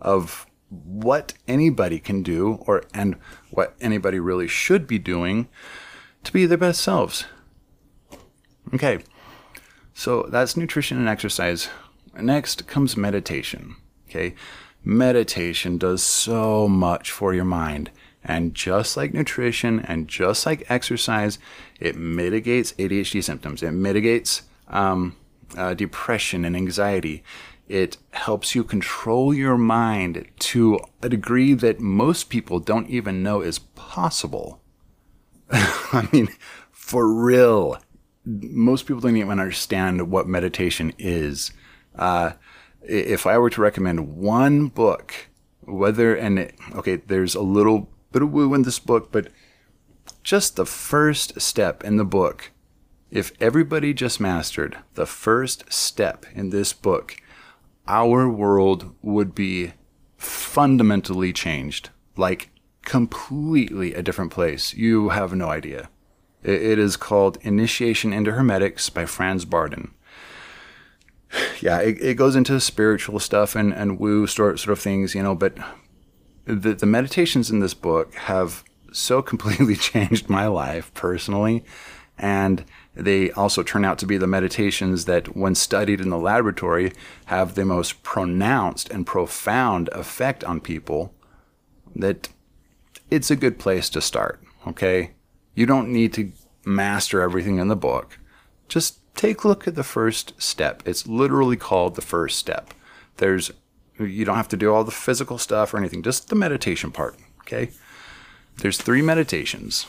of 0.00 0.46
what 0.68 1.34
anybody 1.46 1.98
can 1.98 2.22
do 2.22 2.54
or 2.66 2.82
and 2.92 3.16
what 3.50 3.76
anybody 3.80 4.18
really 4.18 4.48
should 4.48 4.86
be 4.86 4.98
doing 4.98 5.48
to 6.24 6.32
be 6.32 6.46
their 6.46 6.58
best 6.58 6.80
selves. 6.80 7.24
Okay. 8.74 8.98
So 9.94 10.24
that's 10.24 10.56
nutrition 10.56 10.98
and 10.98 11.08
exercise. 11.08 11.68
Next 12.20 12.66
comes 12.66 12.96
meditation. 12.96 13.76
Okay? 14.08 14.34
Meditation 14.84 15.78
does 15.78 16.02
so 16.02 16.68
much 16.68 17.10
for 17.10 17.32
your 17.32 17.44
mind. 17.44 17.90
And 18.28 18.54
just 18.54 18.96
like 18.96 19.14
nutrition 19.14 19.78
and 19.80 20.08
just 20.08 20.44
like 20.46 20.68
exercise, 20.68 21.38
it 21.78 21.96
mitigates 21.96 22.72
ADHD 22.72 23.22
symptoms. 23.22 23.62
It 23.62 23.70
mitigates 23.70 24.42
um, 24.66 25.16
uh, 25.56 25.74
depression 25.74 26.44
and 26.44 26.56
anxiety. 26.56 27.22
It 27.68 27.98
helps 28.10 28.54
you 28.54 28.64
control 28.64 29.32
your 29.32 29.56
mind 29.56 30.26
to 30.40 30.80
a 31.02 31.08
degree 31.08 31.54
that 31.54 31.78
most 31.78 32.28
people 32.28 32.58
don't 32.58 32.90
even 32.90 33.22
know 33.22 33.42
is 33.42 33.60
possible. 33.60 34.60
I 35.50 36.08
mean, 36.12 36.28
for 36.72 37.06
real, 37.06 37.78
most 38.24 38.86
people 38.86 39.00
don't 39.00 39.16
even 39.16 39.38
understand 39.38 40.10
what 40.10 40.26
meditation 40.26 40.92
is. 40.98 41.52
Uh, 41.94 42.32
if 42.82 43.24
I 43.24 43.38
were 43.38 43.50
to 43.50 43.60
recommend 43.60 44.16
one 44.16 44.66
book, 44.66 45.14
whether, 45.60 46.14
and 46.14 46.40
it, 46.40 46.54
okay, 46.74 46.96
there's 46.96 47.36
a 47.36 47.40
little 47.40 47.88
bit 48.16 48.22
of 48.22 48.32
woo 48.32 48.54
in 48.54 48.62
this 48.62 48.78
book, 48.78 49.12
but 49.12 49.28
just 50.22 50.56
the 50.56 50.64
first 50.64 51.38
step 51.38 51.84
in 51.84 51.98
the 51.98 52.04
book, 52.04 52.50
if 53.10 53.30
everybody 53.42 53.92
just 53.92 54.20
mastered 54.20 54.78
the 54.94 55.04
first 55.04 55.70
step 55.70 56.24
in 56.34 56.48
this 56.48 56.72
book, 56.72 57.16
our 57.86 58.26
world 58.26 58.94
would 59.02 59.34
be 59.34 59.74
fundamentally 60.16 61.30
changed, 61.30 61.90
like 62.16 62.48
completely 62.86 63.92
a 63.92 64.02
different 64.02 64.32
place. 64.32 64.72
You 64.72 65.10
have 65.10 65.34
no 65.34 65.50
idea. 65.50 65.90
It 66.42 66.78
is 66.78 66.96
called 66.96 67.36
Initiation 67.42 68.14
into 68.14 68.32
Hermetics 68.32 68.88
by 68.88 69.04
Franz 69.04 69.44
Bardon. 69.44 69.92
Yeah, 71.60 71.80
it, 71.80 72.00
it 72.00 72.14
goes 72.14 72.34
into 72.34 72.58
spiritual 72.60 73.18
stuff 73.18 73.54
and, 73.54 73.74
and 73.74 73.98
woo 73.98 74.26
sort, 74.26 74.58
sort 74.58 74.72
of 74.72 74.78
things, 74.78 75.14
you 75.14 75.22
know, 75.22 75.34
but 75.34 75.58
the, 76.46 76.74
the 76.74 76.86
meditations 76.86 77.50
in 77.50 77.60
this 77.60 77.74
book 77.74 78.14
have 78.14 78.64
so 78.92 79.20
completely 79.32 79.76
changed 79.76 80.28
my 80.28 80.46
life 80.46 80.92
personally. 80.94 81.64
And 82.18 82.64
they 82.94 83.30
also 83.32 83.62
turn 83.62 83.84
out 83.84 83.98
to 83.98 84.06
be 84.06 84.16
the 84.16 84.26
meditations 84.26 85.04
that, 85.04 85.36
when 85.36 85.54
studied 85.54 86.00
in 86.00 86.08
the 86.08 86.18
laboratory, 86.18 86.92
have 87.26 87.54
the 87.54 87.66
most 87.66 88.02
pronounced 88.02 88.88
and 88.88 89.06
profound 89.06 89.90
effect 89.92 90.42
on 90.42 90.60
people. 90.60 91.12
That 91.94 92.30
it's 93.10 93.30
a 93.30 93.36
good 93.36 93.58
place 93.58 93.90
to 93.90 94.00
start, 94.00 94.42
okay? 94.66 95.12
You 95.54 95.66
don't 95.66 95.92
need 95.92 96.14
to 96.14 96.32
master 96.64 97.20
everything 97.20 97.58
in 97.58 97.68
the 97.68 97.76
book. 97.76 98.18
Just 98.66 98.98
take 99.14 99.44
a 99.44 99.48
look 99.48 99.68
at 99.68 99.74
the 99.74 99.84
first 99.84 100.40
step. 100.40 100.82
It's 100.86 101.06
literally 101.06 101.56
called 101.56 101.96
the 101.96 102.02
first 102.02 102.38
step. 102.38 102.72
There's 103.18 103.52
you 103.98 104.24
don't 104.24 104.36
have 104.36 104.48
to 104.48 104.56
do 104.56 104.72
all 104.72 104.84
the 104.84 104.90
physical 104.90 105.38
stuff 105.38 105.72
or 105.72 105.78
anything, 105.78 106.02
just 106.02 106.28
the 106.28 106.34
meditation 106.34 106.90
part, 106.90 107.16
okay? 107.40 107.70
There's 108.58 108.78
three 108.78 109.02
meditations. 109.02 109.86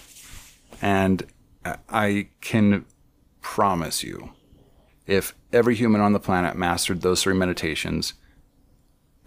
And 0.81 1.25
I 1.89 2.27
can 2.41 2.85
promise 3.41 4.03
you, 4.03 4.31
if 5.05 5.33
every 5.51 5.75
human 5.75 6.01
on 6.01 6.13
the 6.13 6.19
planet 6.19 6.55
mastered 6.55 7.01
those 7.01 7.23
three 7.23 7.33
meditations, 7.33 8.13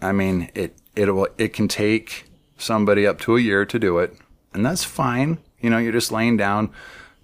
I 0.01 0.11
mean, 0.11 0.49
it 0.55 0.77
it 0.95 1.13
will 1.13 1.27
it 1.37 1.53
can 1.53 1.67
take 1.67 2.25
somebody 2.57 3.05
up 3.05 3.19
to 3.21 3.35
a 3.35 3.41
year 3.41 3.65
to 3.65 3.79
do 3.79 3.99
it, 3.99 4.15
and 4.53 4.65
that's 4.65 4.83
fine. 4.83 5.39
You 5.59 5.69
know, 5.69 5.77
you're 5.77 5.91
just 5.91 6.11
laying 6.11 6.37
down 6.37 6.71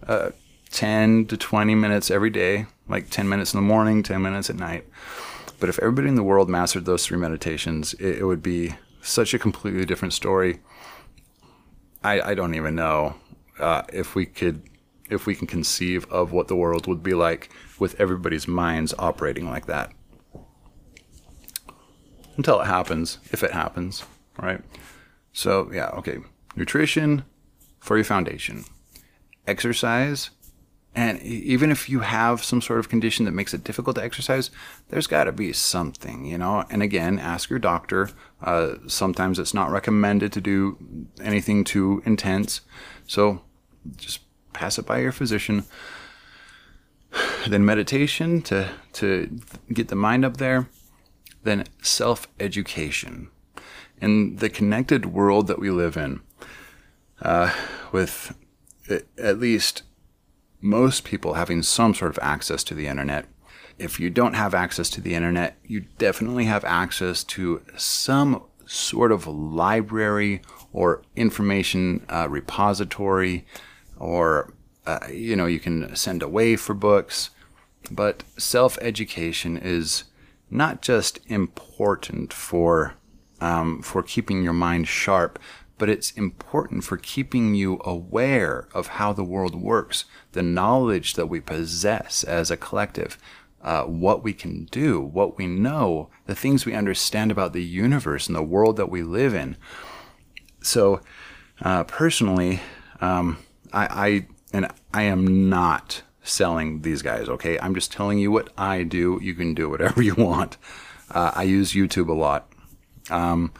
uh, 0.05 0.31
10 0.71 1.25
to 1.27 1.37
20 1.37 1.75
minutes 1.75 2.11
every 2.11 2.29
day, 2.29 2.67
like 2.87 3.09
10 3.09 3.27
minutes 3.27 3.53
in 3.53 3.59
the 3.59 3.65
morning, 3.65 4.03
10 4.03 4.21
minutes 4.21 4.49
at 4.49 4.57
night. 4.57 4.85
But 5.59 5.69
if 5.69 5.79
everybody 5.79 6.07
in 6.07 6.15
the 6.15 6.23
world 6.23 6.49
mastered 6.49 6.85
those 6.85 7.05
three 7.05 7.17
meditations, 7.17 7.93
it, 7.95 8.19
it 8.19 8.23
would 8.25 8.43
be 8.43 8.75
such 9.01 9.33
a 9.33 9.39
completely 9.39 9.85
different 9.85 10.13
story. 10.13 10.59
I, 12.03 12.21
I 12.21 12.33
don't 12.35 12.55
even 12.55 12.75
know 12.75 13.15
uh, 13.59 13.83
if 13.91 14.15
we 14.15 14.25
could 14.25 14.61
if 15.09 15.25
we 15.25 15.35
can 15.35 15.47
conceive 15.47 16.05
of 16.11 16.31
what 16.33 16.49
the 16.49 16.55
world 16.55 16.85
would 16.85 17.01
be 17.01 17.13
like 17.13 17.49
with 17.79 17.99
everybody's 17.99 18.47
minds 18.47 18.93
operating 18.99 19.49
like 19.49 19.65
that. 19.67 19.93
Until 22.35 22.59
it 22.59 22.67
happens, 22.67 23.19
if 23.31 23.41
it 23.41 23.51
happens, 23.51 24.03
right? 24.37 24.61
So, 25.31 25.71
yeah, 25.71 25.87
okay. 25.89 26.17
Nutrition 26.55 27.23
for 27.79 27.95
your 27.95 28.03
foundation, 28.03 28.65
exercise. 29.47 30.31
And 30.97 31.21
even 31.21 31.69
if 31.69 31.89
you 31.89 31.99
have 31.99 32.43
some 32.43 32.59
sort 32.59 32.79
of 32.79 32.89
condition 32.89 33.25
that 33.25 33.31
makes 33.31 33.53
it 33.53 33.63
difficult 33.63 33.97
to 33.97 34.03
exercise, 34.03 34.49
there's 34.89 35.05
got 35.05 35.25
to 35.25 35.31
be 35.31 35.53
something, 35.53 36.25
you 36.25 36.39
know? 36.39 36.65
And 36.71 36.81
again, 36.81 37.19
ask 37.19 37.51
your 37.51 37.59
doctor. 37.59 38.09
Uh, 38.41 38.77
sometimes 38.87 39.37
it's 39.37 39.53
not 39.53 39.69
recommended 39.69 40.33
to 40.33 40.41
do 40.41 41.07
anything 41.21 41.63
too 41.63 42.01
intense. 42.03 42.61
So 43.05 43.43
just 43.95 44.21
pass 44.53 44.79
it 44.79 44.87
by 44.87 44.97
your 44.97 45.11
physician. 45.11 45.65
Then 47.47 47.63
meditation 47.63 48.41
to, 48.43 48.67
to 48.93 49.39
get 49.71 49.89
the 49.89 49.95
mind 49.95 50.25
up 50.25 50.37
there. 50.37 50.67
Then 51.43 51.65
self 51.83 52.27
education. 52.39 53.29
In 54.01 54.37
the 54.37 54.49
connected 54.49 55.05
world 55.05 55.45
that 55.45 55.59
we 55.59 55.69
live 55.69 55.95
in, 55.95 56.21
uh, 57.21 57.53
with 57.91 58.35
at 58.89 59.39
least 59.39 59.83
most 60.61 61.03
people 61.03 61.35
having 61.35 61.61
some 61.63 61.93
sort 61.93 62.11
of 62.11 62.19
access 62.21 62.63
to 62.65 62.73
the 62.73 62.87
internet. 62.87 63.25
If 63.77 63.99
you 63.99 64.09
don't 64.09 64.33
have 64.33 64.53
access 64.53 64.89
to 64.91 65.01
the 65.01 65.13
internet, 65.13 65.57
you 65.63 65.85
definitely 65.97 66.45
have 66.45 66.65
access 66.65 67.23
to 67.25 67.61
some 67.75 68.43
sort 68.65 69.11
of 69.11 69.27
library 69.27 70.41
or 70.73 71.03
information 71.15 72.05
uh, 72.09 72.27
repository, 72.29 73.45
or 73.97 74.53
uh, 74.85 74.99
you 75.11 75.35
know, 75.35 75.45
you 75.45 75.59
can 75.59 75.95
send 75.95 76.23
away 76.23 76.55
for 76.55 76.73
books. 76.73 77.29
But 77.91 78.23
self 78.37 78.77
education 78.81 79.57
is 79.57 80.05
not 80.49 80.81
just 80.81 81.19
important 81.27 82.33
for 82.33 82.95
um, 83.39 83.81
for 83.81 84.01
keeping 84.01 84.43
your 84.43 84.53
mind 84.53 84.87
sharp, 84.87 85.39
but 85.77 85.89
it's 85.89 86.11
important 86.11 86.83
for 86.83 86.97
keeping 86.97 87.55
you 87.55 87.79
aware 87.85 88.67
of 88.73 88.87
how 88.87 89.13
the 89.13 89.23
world 89.23 89.55
works, 89.55 90.05
the 90.31 90.41
knowledge 90.41 91.13
that 91.13 91.27
we 91.27 91.39
possess 91.39 92.23
as 92.23 92.49
a 92.49 92.57
collective, 92.57 93.17
uh, 93.61 93.83
what 93.83 94.23
we 94.23 94.33
can 94.33 94.65
do, 94.65 95.01
what 95.01 95.37
we 95.37 95.47
know, 95.47 96.09
the 96.25 96.35
things 96.35 96.65
we 96.65 96.73
understand 96.73 97.31
about 97.31 97.53
the 97.53 97.63
universe 97.63 98.27
and 98.27 98.35
the 98.35 98.43
world 98.43 98.77
that 98.77 98.89
we 98.89 99.03
live 99.03 99.33
in. 99.33 99.57
So, 100.61 101.01
uh, 101.61 101.83
personally, 101.85 102.61
um, 103.01 103.37
I, 103.73 103.87
I 104.07 104.27
and 104.53 104.71
I 104.93 105.03
am 105.03 105.49
not 105.49 106.03
selling 106.23 106.81
these 106.81 107.01
guys. 107.01 107.27
Okay, 107.29 107.59
I'm 107.59 107.73
just 107.73 107.91
telling 107.91 108.19
you 108.19 108.31
what 108.31 108.49
I 108.57 108.83
do. 108.83 109.19
You 109.21 109.33
can 109.33 109.53
do 109.53 109.69
whatever 109.69 110.01
you 110.09 110.15
want. 110.15 110.57
Uh, 111.09 111.31
I 111.33 111.43
use 111.43 111.73
YouTube 111.73 112.09
a 112.09 112.13
lot. 112.13 112.51
Um, 113.09 113.53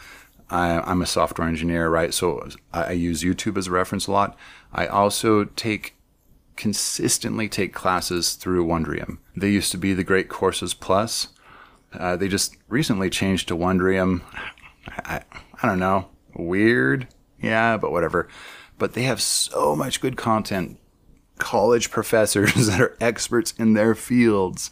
I, 0.50 0.92
am 0.92 1.02
a 1.02 1.06
software 1.06 1.48
engineer, 1.48 1.90
right? 1.90 2.14
So 2.14 2.48
I, 2.74 2.84
I 2.84 2.92
use 2.92 3.24
YouTube 3.24 3.58
as 3.58 3.68
a 3.68 3.72
reference 3.72 4.08
a 4.08 4.12
lot. 4.12 4.38
I 4.74 4.88
also 4.88 5.46
take 5.46 5.96
consistently 6.56 7.48
take 7.48 7.74
classes 7.74 8.34
through 8.34 8.66
Wondrium. 8.66 9.20
They 9.36 9.50
used 9.50 9.72
to 9.72 9.78
be 9.78 9.94
the 9.94 10.04
Great 10.04 10.28
Courses 10.28 10.74
Plus. 10.74 11.30
Uh, 11.94 12.18
they 12.18 12.28
just 12.28 12.58
recently 12.68 13.10
changed 13.10 13.48
to 13.48 13.56
Wondrium. 13.56 14.22
I, 15.06 15.22
I 15.62 15.68
don't 15.68 15.80
know, 15.80 16.10
weird, 16.36 17.08
yeah, 17.42 17.78
but 17.78 17.92
whatever. 17.92 18.28
But 18.78 18.94
they 18.94 19.04
have 19.04 19.22
so 19.22 19.76
much 19.76 20.02
good 20.02 20.18
content. 20.18 20.80
College 21.38 21.92
professors 21.92 22.54
that 22.68 22.82
are 22.82 22.98
experts 23.00 23.54
in 23.58 23.74
their 23.74 23.96
fields, 23.96 24.72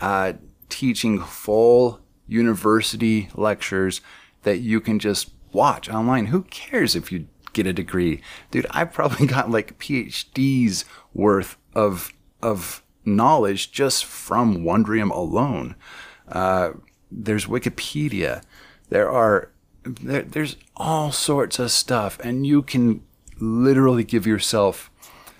uh, 0.00 0.34
teaching 0.68 1.20
full 1.20 2.00
university 2.26 3.28
lectures 3.34 4.00
that 4.42 4.58
you 4.58 4.80
can 4.80 4.98
just 4.98 5.30
watch 5.52 5.88
online. 5.88 6.26
Who 6.26 6.42
cares 6.42 6.94
if 6.96 7.12
you 7.12 7.26
get 7.52 7.66
a 7.66 7.72
degree? 7.72 8.20
Dude, 8.50 8.66
I've 8.70 8.92
probably 8.92 9.26
got 9.36 9.50
like 9.50 9.78
PhDs 9.78 10.84
worth 11.14 11.56
of 11.74 12.12
of 12.42 12.82
knowledge 13.04 13.72
just 13.72 14.04
from 14.04 14.58
Wondrium 14.58 15.10
alone. 15.10 15.76
Uh, 16.28 16.72
there's 17.10 17.46
Wikipedia. 17.46 18.42
There 18.88 19.10
are 19.10 19.50
there, 19.84 20.22
there's 20.22 20.56
all 20.76 21.12
sorts 21.12 21.58
of 21.58 21.70
stuff, 21.70 22.18
and 22.20 22.46
you 22.46 22.62
can 22.62 23.02
literally 23.38 24.04
give 24.04 24.26
yourself 24.26 24.90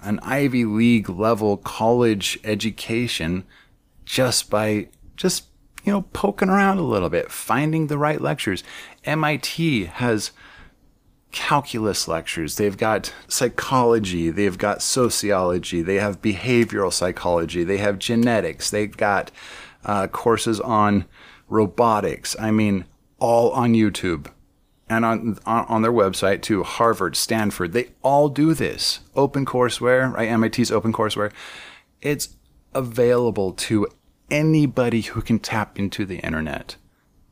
an 0.02 0.18
Ivy 0.20 0.64
League 0.64 1.08
level 1.08 1.56
college 1.56 2.38
education 2.42 3.44
just 4.04 4.50
by 4.50 4.88
just 5.16 5.44
you 5.84 5.92
know, 5.92 6.02
poking 6.12 6.48
around 6.48 6.78
a 6.78 6.82
little 6.82 7.08
bit, 7.10 7.30
finding 7.30 7.88
the 7.88 7.98
right 7.98 8.20
lectures. 8.20 8.62
MIT 9.04 9.84
has 9.86 10.32
calculus 11.32 12.06
lectures, 12.06 12.56
they've 12.56 12.76
got 12.76 13.12
psychology, 13.26 14.30
they've 14.30 14.58
got 14.58 14.82
sociology, 14.82 15.82
they 15.82 15.96
have 15.96 16.20
behavioral 16.20 16.92
psychology, 16.92 17.64
they 17.64 17.78
have 17.78 17.98
genetics, 17.98 18.70
they've 18.70 18.96
got 18.96 19.30
uh, 19.84 20.06
courses 20.08 20.60
on 20.60 21.06
robotics. 21.48 22.36
I 22.38 22.50
mean, 22.50 22.84
all 23.18 23.50
on 23.52 23.72
YouTube 23.72 24.26
and 24.88 25.04
on, 25.04 25.38
on 25.46 25.82
their 25.82 25.92
website 25.92 26.42
too. 26.42 26.62
Harvard, 26.62 27.16
Stanford, 27.16 27.72
they 27.72 27.88
all 28.02 28.28
do 28.28 28.54
this. 28.54 29.00
OpenCourseWare, 29.14 30.12
right? 30.12 30.38
MIT's 30.38 30.70
OpenCourseWare. 30.70 31.32
It's 32.00 32.36
available 32.74 33.52
to 33.52 33.86
anybody 34.30 35.02
who 35.02 35.22
can 35.22 35.38
tap 35.38 35.78
into 35.78 36.04
the 36.04 36.18
internet. 36.18 36.76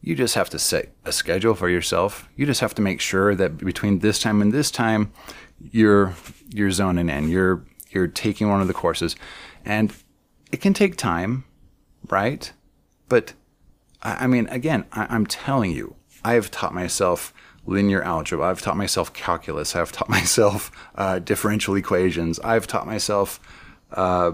You 0.03 0.15
just 0.15 0.35
have 0.35 0.49
to 0.51 0.59
set 0.59 0.93
a 1.05 1.13
schedule 1.13 1.55
for 1.55 1.69
yourself. 1.69 2.29
You 2.35 2.47
just 2.47 2.61
have 2.61 2.75
to 2.77 2.83
make 2.83 3.01
sure 3.01 3.35
that 3.35 3.59
between 3.59 3.99
this 3.99 4.19
time 4.19 4.41
and 4.41 4.53
this 4.53 4.71
time, 4.71 5.13
you're 5.61 6.15
you're 6.49 6.71
zoning 6.71 7.09
in. 7.09 7.29
You're 7.29 7.65
you're 7.91 8.07
taking 8.07 8.49
one 8.49 8.61
of 8.61 8.69
the 8.69 8.75
courses, 8.75 9.17
and 9.65 9.93
it 10.53 10.61
can 10.61 10.73
take 10.73 10.97
time, 10.97 11.45
right? 12.09 12.51
But 13.09 13.35
I, 14.03 14.25
I 14.25 14.27
mean, 14.27 14.47
again, 14.49 14.85
I, 14.93 15.15
am 15.15 15.27
telling 15.27 15.73
you, 15.73 15.97
I 16.25 16.35
have 16.35 16.51
taught 16.51 16.75
myself 16.75 17.35
linear 17.67 18.03
algebra. 18.03 18.49
I've 18.49 18.63
taught 18.63 18.77
myself 18.77 19.13
calculus. 19.13 19.77
I've 19.77 19.93
taught 19.93 20.09
myself 20.19 20.71
uh, 20.95 21.19
differential 21.19 21.75
equations. 21.77 22.39
I've 22.41 22.67
taught 22.67 22.87
myself. 22.87 23.41
Uh, 23.93 24.33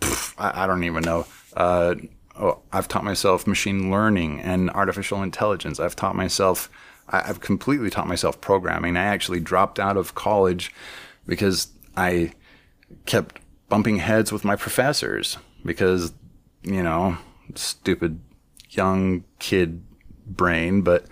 pff, 0.00 0.34
I, 0.38 0.64
I 0.64 0.66
don't 0.66 0.84
even 0.84 1.02
know 1.02 1.26
uh, 1.56 1.94
oh, 2.38 2.60
I've 2.72 2.88
taught 2.88 3.04
myself 3.04 3.46
machine 3.46 3.90
learning 3.90 4.40
and 4.40 4.70
artificial 4.70 5.22
intelligence. 5.22 5.80
I've 5.80 5.96
taught 5.96 6.16
myself, 6.16 6.70
I've 7.08 7.40
completely 7.40 7.90
taught 7.90 8.08
myself 8.08 8.40
programming. 8.40 8.96
I 8.96 9.04
actually 9.04 9.40
dropped 9.40 9.78
out 9.78 9.96
of 9.96 10.14
college 10.14 10.72
because 11.26 11.68
I 11.96 12.32
kept 13.06 13.40
bumping 13.68 13.98
heads 13.98 14.32
with 14.32 14.44
my 14.44 14.56
professors 14.56 15.38
because, 15.64 16.12
you 16.62 16.82
know, 16.82 17.18
stupid 17.54 18.20
young 18.70 19.24
kid 19.38 19.82
brain. 20.26 20.82
But 20.82 21.06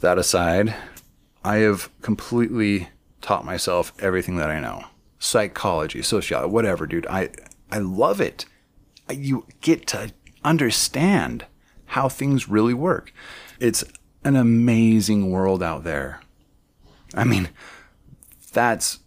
that 0.00 0.18
aside, 0.18 0.74
I 1.44 1.56
have 1.56 1.90
completely 2.02 2.88
taught 3.20 3.44
myself 3.44 3.92
everything 4.00 4.36
that 4.36 4.50
I 4.50 4.60
know 4.60 4.84
psychology, 5.18 6.00
sociology, 6.00 6.50
whatever, 6.50 6.86
dude. 6.86 7.06
I, 7.06 7.28
I 7.70 7.78
love 7.78 8.20
it 8.20 8.46
you 9.10 9.46
get 9.60 9.86
to 9.88 10.12
understand 10.44 11.46
how 11.86 12.08
things 12.08 12.48
really 12.48 12.74
work. 12.74 13.12
It's 13.58 13.84
an 14.24 14.36
amazing 14.36 15.30
world 15.30 15.62
out 15.62 15.84
there. 15.84 16.20
I 17.14 17.24
mean, 17.24 17.48
that's 18.52 19.00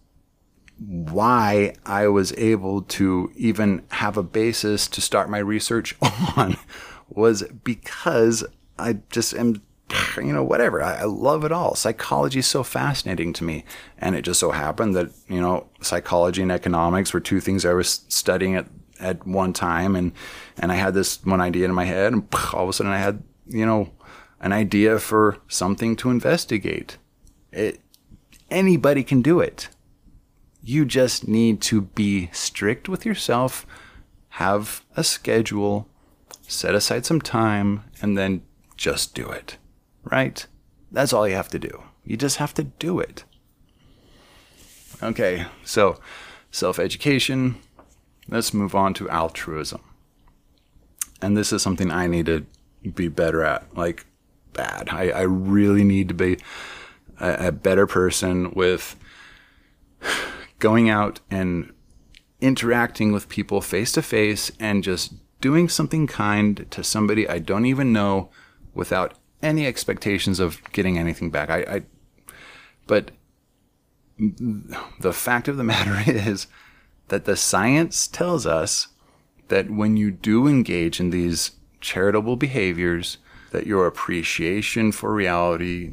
why 0.78 1.74
I 1.86 2.08
was 2.08 2.32
able 2.36 2.82
to 2.82 3.32
even 3.36 3.84
have 3.90 4.16
a 4.16 4.22
basis 4.22 4.88
to 4.88 5.00
start 5.00 5.30
my 5.30 5.38
research 5.38 5.96
on 6.36 6.56
was 7.08 7.44
because 7.62 8.44
I 8.78 8.98
just 9.10 9.34
am, 9.34 9.62
you 10.16 10.32
know, 10.32 10.42
whatever. 10.42 10.82
I, 10.82 10.96
I, 10.96 11.04
love 11.04 11.44
it 11.44 11.52
all. 11.52 11.74
Psychology 11.74 12.40
is 12.40 12.46
so 12.46 12.62
fascinating 12.62 13.32
to 13.34 13.44
me. 13.44 13.64
And 13.98 14.16
it 14.16 14.22
just 14.22 14.40
so 14.40 14.50
happened 14.50 14.96
that, 14.96 15.10
you 15.28 15.40
know, 15.40 15.68
psychology 15.80 16.42
and 16.42 16.50
economics 16.50 17.14
were 17.14 17.20
two 17.20 17.40
things 17.40 17.64
I 17.64 17.72
was 17.72 18.04
studying 18.08 18.56
at 18.56 18.66
at 19.00 19.26
one 19.26 19.52
time 19.52 19.96
and 19.96 20.12
and 20.58 20.70
I 20.70 20.76
had 20.76 20.94
this 20.94 21.24
one 21.24 21.40
idea 21.40 21.64
in 21.64 21.74
my 21.74 21.84
head 21.84 22.12
and 22.12 22.26
all 22.52 22.64
of 22.64 22.68
a 22.68 22.72
sudden 22.72 22.92
I 22.92 22.98
had 22.98 23.22
you 23.46 23.66
know 23.66 23.90
an 24.40 24.52
idea 24.52 24.98
for 24.98 25.38
something 25.48 25.96
to 25.96 26.10
investigate. 26.10 26.98
It 27.52 27.80
anybody 28.50 29.02
can 29.02 29.22
do 29.22 29.40
it. 29.40 29.68
You 30.62 30.84
just 30.84 31.28
need 31.28 31.60
to 31.62 31.82
be 31.82 32.30
strict 32.32 32.88
with 32.88 33.04
yourself 33.04 33.66
have 34.28 34.84
a 34.96 35.04
schedule 35.04 35.88
set 36.42 36.74
aside 36.74 37.06
some 37.06 37.20
time 37.20 37.84
and 38.02 38.18
then 38.18 38.42
just 38.76 39.14
do 39.14 39.28
it 39.28 39.56
right? 40.04 40.46
That's 40.92 41.12
all 41.12 41.26
you 41.26 41.34
have 41.34 41.48
to 41.48 41.58
do. 41.58 41.82
You 42.04 42.16
just 42.16 42.36
have 42.36 42.54
to 42.54 42.64
do 42.64 43.00
it. 43.00 43.24
Okay 45.02 45.46
so 45.64 45.98
self 46.50 46.78
education 46.78 47.56
Let's 48.28 48.54
move 48.54 48.74
on 48.74 48.94
to 48.94 49.08
altruism. 49.10 49.80
And 51.20 51.36
this 51.36 51.52
is 51.52 51.62
something 51.62 51.90
I 51.90 52.06
need 52.06 52.26
to 52.26 52.46
be 52.94 53.08
better 53.08 53.42
at, 53.42 53.76
like 53.76 54.06
bad. 54.52 54.88
I, 54.90 55.10
I 55.10 55.22
really 55.22 55.84
need 55.84 56.08
to 56.08 56.14
be 56.14 56.38
a, 57.20 57.48
a 57.48 57.52
better 57.52 57.86
person 57.86 58.52
with 58.52 58.96
going 60.58 60.88
out 60.88 61.20
and 61.30 61.72
interacting 62.40 63.12
with 63.12 63.28
people 63.28 63.60
face 63.60 63.92
to 63.92 64.02
face 64.02 64.50
and 64.58 64.84
just 64.84 65.14
doing 65.40 65.68
something 65.68 66.06
kind 66.06 66.66
to 66.70 66.82
somebody 66.82 67.28
I 67.28 67.38
don't 67.38 67.66
even 67.66 67.92
know 67.92 68.30
without 68.74 69.14
any 69.42 69.66
expectations 69.66 70.40
of 70.40 70.60
getting 70.72 70.98
anything 70.98 71.30
back. 71.30 71.50
I, 71.50 71.58
I 71.58 71.82
but 72.86 73.10
the 74.18 75.12
fact 75.12 75.48
of 75.48 75.56
the 75.56 75.64
matter 75.74 76.10
is 76.10 76.46
that 77.08 77.24
the 77.24 77.36
science 77.36 78.06
tells 78.06 78.46
us 78.46 78.88
that 79.48 79.70
when 79.70 79.96
you 79.96 80.10
do 80.10 80.46
engage 80.46 81.00
in 81.00 81.10
these 81.10 81.52
charitable 81.80 82.36
behaviors, 82.36 83.18
that 83.50 83.66
your 83.66 83.86
appreciation 83.86 84.90
for 84.90 85.12
reality 85.12 85.92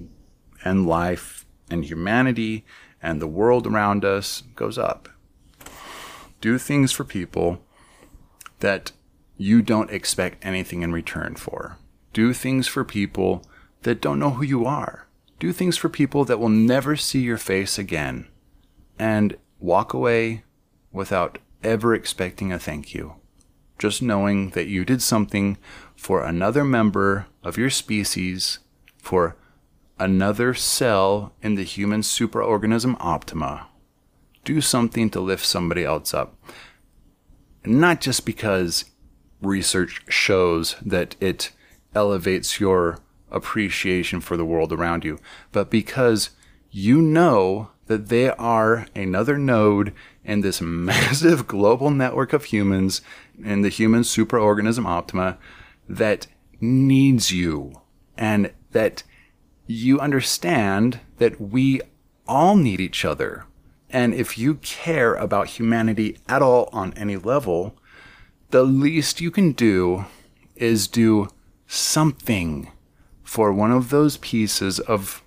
and 0.64 0.88
life 0.88 1.46
and 1.70 1.86
humanity 1.86 2.66
and 3.02 3.22
the 3.22 3.28
world 3.28 3.68
around 3.68 4.06
us 4.06 4.44
goes 4.56 4.78
up. 4.78 5.10
Do 6.40 6.58
things 6.58 6.92
for 6.92 7.04
people 7.04 7.62
that 8.60 8.92
you 9.38 9.62
don't 9.62 9.92
expect 9.92 10.44
anything 10.46 10.82
in 10.82 10.92
return 10.92 11.36
for. 11.36 11.78
Do 12.14 12.34
things 12.34 12.68
for 12.68 12.84
people 12.84 13.44
that 13.84 14.02
don't 14.02 14.20
know 14.20 14.32
who 14.32 14.44
you 14.44 14.66
are. 14.66 15.08
Do 15.40 15.52
things 15.52 15.78
for 15.78 15.90
people 15.90 16.26
that 16.26 16.40
will 16.40 16.50
never 16.50 16.96
see 16.96 17.22
your 17.22 17.38
face 17.38 17.80
again. 17.80 18.28
And 19.00 19.38
walk 19.60 19.94
away 19.94 20.44
without 20.92 21.38
ever 21.64 21.94
expecting 21.94 22.52
a 22.52 22.60
thank 22.60 22.94
you. 22.94 23.16
Just 23.80 24.02
knowing 24.02 24.50
that 24.52 24.68
you 24.68 24.86
did 24.86 25.02
something 25.02 25.58
for 25.96 26.24
another 26.24 26.64
member 26.64 27.28
of 27.44 27.58
your 27.58 27.70
species, 27.70 28.60
for 28.98 29.36
another 30.00 30.54
cell 30.54 31.34
in 31.42 31.56
the 31.56 31.64
human 31.64 32.02
supraorganism 32.02 32.96
Optima. 33.00 33.68
Do 34.44 34.62
something 34.62 35.10
to 35.12 35.20
lift 35.20 35.46
somebody 35.46 35.84
else 35.84 36.14
up. 36.14 36.36
Not 37.64 38.02
just 38.02 38.26
because 38.26 38.86
research 39.42 40.02
shows 40.10 40.76
that 40.82 41.16
it 41.20 41.52
elevates 41.94 42.60
your 42.60 43.00
appreciation 43.30 44.22
for 44.22 44.38
the 44.38 44.46
world 44.46 44.74
around 44.74 45.06
you, 45.06 45.20
but 45.52 45.70
because 45.70 46.32
you 46.72 47.02
know 47.02 47.70
that 47.86 48.10
they 48.10 48.30
are 48.30 48.88
another 48.96 49.38
node 49.38 49.94
in 50.24 50.42
this 50.42 50.62
massive 50.62 51.48
global 51.48 51.90
network 51.90 52.34
of 52.34 52.46
humans 52.46 53.02
and 53.44 53.64
the 53.64 53.70
human 53.70 54.02
supraorganism 54.02 54.86
Optima 54.86 55.38
that 55.88 56.28
needs 56.60 57.32
you 57.32 57.82
and 58.18 58.52
that 58.72 59.04
you 59.68 60.00
understand 60.00 61.00
that 61.18 61.40
we 61.40 61.82
all 62.28 62.56
need 62.56 62.80
each 62.80 63.04
other. 63.04 63.46
And 63.90 64.14
if 64.14 64.38
you 64.38 64.56
care 64.56 65.16
about 65.16 65.48
humanity 65.48 66.18
at 66.28 66.42
all 66.42 66.70
on 66.72 66.94
any 66.94 67.18
level, 67.18 67.76
the 68.52 68.64
least 68.64 69.22
you 69.22 69.32
can 69.32 69.52
do 69.52 70.06
is 70.56 70.88
do 70.88 71.28
something 71.68 72.72
for 73.24 73.52
one 73.52 73.72
of 73.72 73.90
those 73.90 74.18
pieces 74.18 74.80
of 74.80 75.24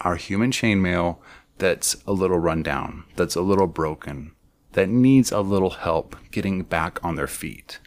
our 0.00 0.16
human 0.16 0.50
chainmail 0.50 1.18
that's 1.62 1.96
a 2.08 2.12
little 2.12 2.40
rundown, 2.40 3.04
that's 3.14 3.36
a 3.36 3.40
little 3.40 3.68
broken, 3.68 4.32
that 4.72 4.88
needs 4.88 5.30
a 5.30 5.40
little 5.40 5.70
help 5.70 6.16
getting 6.32 6.64
back 6.64 6.98
on 7.04 7.14
their 7.14 7.28
feet. 7.28 7.78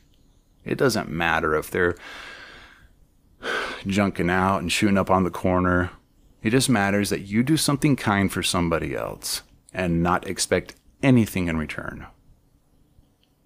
It 0.63 0.77
doesn't 0.77 1.09
matter 1.09 1.53
if 1.55 1.69
they're 1.69 1.97
junking 3.83 4.31
out 4.31 4.61
and 4.61 4.71
shooting 4.71 4.97
up 4.97 5.11
on 5.11 5.25
the 5.25 5.29
corner. 5.29 5.91
It 6.41 6.51
just 6.51 6.69
matters 6.69 7.09
that 7.09 7.23
you 7.23 7.43
do 7.43 7.57
something 7.57 7.97
kind 7.97 8.31
for 8.31 8.41
somebody 8.41 8.95
else 8.95 9.41
and 9.73 10.01
not 10.01 10.25
expect 10.25 10.75
anything 11.03 11.49
in 11.49 11.57
return. 11.57 12.07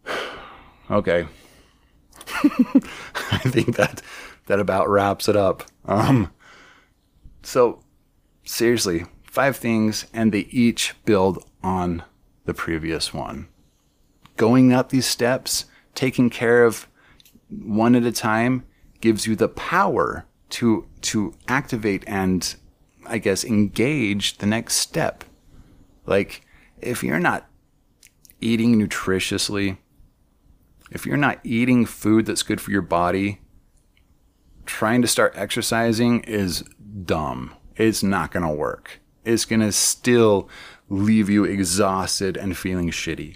okay. 0.92 1.26
I 3.32 3.42
think 3.46 3.78
that 3.78 4.04
that 4.46 4.60
about 4.60 4.89
wraps 4.89 5.28
it 5.28 5.36
up. 5.36 5.63
Um, 5.86 6.32
so 7.42 7.82
seriously, 8.46 9.06
five 9.30 9.58
things, 9.58 10.06
and 10.13 10.32
they 10.32 10.48
each 10.50 10.96
build 11.06 11.46
on 11.63 12.04
the 12.46 12.54
previous 12.54 13.13
one. 13.13 13.48
Going 14.38 14.74
up 14.74 14.89
these 14.89 15.06
steps, 15.06 15.65
taking 15.94 16.30
care 16.30 16.63
of 16.63 16.88
one 17.50 17.96
at 17.96 18.04
a 18.04 18.12
time, 18.12 18.65
gives 19.02 19.28
you 19.28 19.36
the 19.36 19.48
power 19.48 20.26
to 20.50 20.88
to 21.02 21.34
activate 21.48 22.04
and 22.08 22.56
I 23.06 23.20
guess 23.20 23.44
engage 23.44 24.39
the 24.39 24.46
next 24.46 24.76
step. 24.76 25.24
Like 26.06 26.46
if 26.80 27.04
you're 27.04 27.20
not 27.20 27.48
eating 28.42 28.80
nutritiously, 28.80 29.78
if 30.92 31.06
you're 31.06 31.18
not 31.18 31.39
eating 31.44 31.86
food 31.86 32.26
that's 32.26 32.44
good 32.44 32.60
for 32.60 32.72
your 32.72 32.82
body, 32.82 33.42
trying 34.65 35.02
to 35.02 35.08
start 35.08 35.34
exercising 35.36 36.22
is 36.22 36.63
dumb. 37.06 37.54
It's 37.76 38.02
not 38.02 38.32
going 38.32 38.46
to 38.46 38.52
work 38.52 39.00
is 39.30 39.46
going 39.46 39.62
to 39.62 39.72
still 39.72 40.50
leave 40.89 41.30
you 41.30 41.46
exhausted 41.46 42.36
and 42.36 42.58
feeling 42.58 42.89
shitty. 42.89 43.36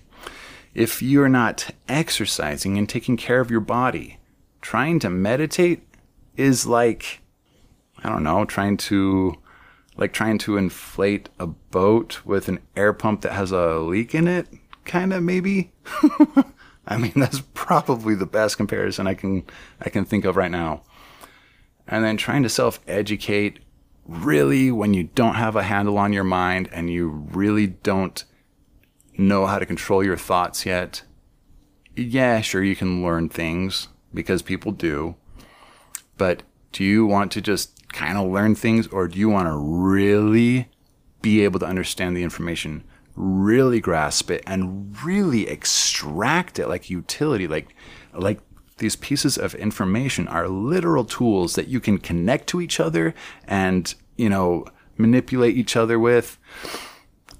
If 0.74 1.02
you're 1.02 1.30
not 1.30 1.70
exercising 1.88 2.78
and 2.78 2.90
taking 2.90 3.16
care 3.16 3.40
of 3.40 3.52
your 3.52 3.60
body, 3.60 4.18
trying 4.62 5.00
to 5.00 5.10
meditate 5.10 5.88
is 6.36 6.66
like, 6.66 7.22
I 8.04 8.10
don't 8.10 8.24
know, 8.24 8.44
trying 8.44 8.78
to, 8.78 9.36
like 9.96 10.14
trying 10.14 10.40
to 10.40 10.58
inflate 10.58 11.30
a 11.40 11.46
boat 11.46 12.26
with 12.26 12.48
an 12.48 12.60
air 12.76 12.92
pump 12.92 13.22
that 13.22 13.34
has 13.34 13.52
a 13.52 13.78
leak 13.78 14.16
in 14.16 14.28
it, 14.28 14.48
kind 14.84 15.14
of 15.14 15.22
maybe. 15.22 15.72
I 16.88 16.98
mean, 16.98 17.14
that's 17.16 17.42
probably 17.54 18.16
the 18.16 18.26
best 18.26 18.58
comparison 18.58 19.08
I 19.08 19.14
can 19.14 19.46
I 19.80 19.90
can 19.90 20.06
think 20.06 20.26
of 20.26 20.36
right 20.36 20.52
now. 20.52 20.82
And 21.88 22.04
then 22.04 22.18
trying 22.18 22.44
to 22.44 22.50
self-educate 22.50 23.60
really, 24.08 24.72
when 24.72 24.94
you 24.94 25.06
don't 25.16 25.36
have 25.36 25.56
a 25.56 25.64
handle 25.64 25.98
on 25.98 26.14
your 26.14 26.24
mind 26.24 26.70
and 26.72 26.90
you 26.90 27.10
really 27.32 27.68
don't 27.68 28.24
know 29.18 29.46
how 29.46 29.60
to 29.60 29.66
control 29.66 30.04
your 30.04 30.18
thoughts 30.18 30.66
yet, 30.66 31.04
yeah, 31.96 32.42
sure, 32.42 32.64
you 32.64 32.76
can 32.76 33.04
learn 33.04 33.30
things 33.30 33.90
because 34.14 34.42
people 34.42 34.72
do. 34.72 35.16
But 36.18 36.44
do 36.72 36.84
you 36.84 37.06
want 37.06 37.32
to 37.34 37.42
just 37.42 37.88
kind 37.90 38.18
of 38.18 38.32
learn 38.32 38.56
things 38.56 38.88
or 38.88 39.08
do 39.08 39.20
you 39.20 39.30
want 39.30 39.48
to 39.48 39.56
really 39.56 40.70
be 41.22 41.44
able 41.44 41.60
to 41.60 41.66
understand 41.66 42.18
the 42.18 42.24
information, 42.24 42.84
really 43.16 43.80
grasp 43.80 44.32
it 44.32 44.44
and 44.46 44.96
really 45.04 45.48
extract 45.48 46.60
it 46.60 46.68
like 46.68 46.90
utility, 46.90 47.48
like, 47.48 47.76
like 48.14 48.40
these 48.84 48.96
pieces 48.98 49.38
of 49.38 49.56
information 49.56 50.28
are 50.28 50.50
literal 50.50 51.06
tools 51.06 51.56
that 51.56 51.70
you 51.70 51.80
can 51.80 51.98
connect 51.98 52.48
to 52.48 52.60
each 52.60 52.82
other 52.82 53.16
and, 53.48 53.96
you 54.18 54.30
know, 54.30 54.66
manipulate 54.98 55.56
each 55.56 55.78
other 55.78 55.98
with 55.98 56.38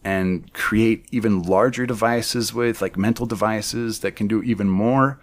and 0.06 0.54
create 0.54 1.06
even 1.12 1.44
larger 1.44 1.86
devices 1.86 2.54
with, 2.54 2.82
like 2.82 2.98
mental 2.98 3.26
devices 3.26 4.00
that 4.00 4.16
can 4.16 4.26
do 4.26 4.42
even 4.42 4.70
more. 4.70 5.20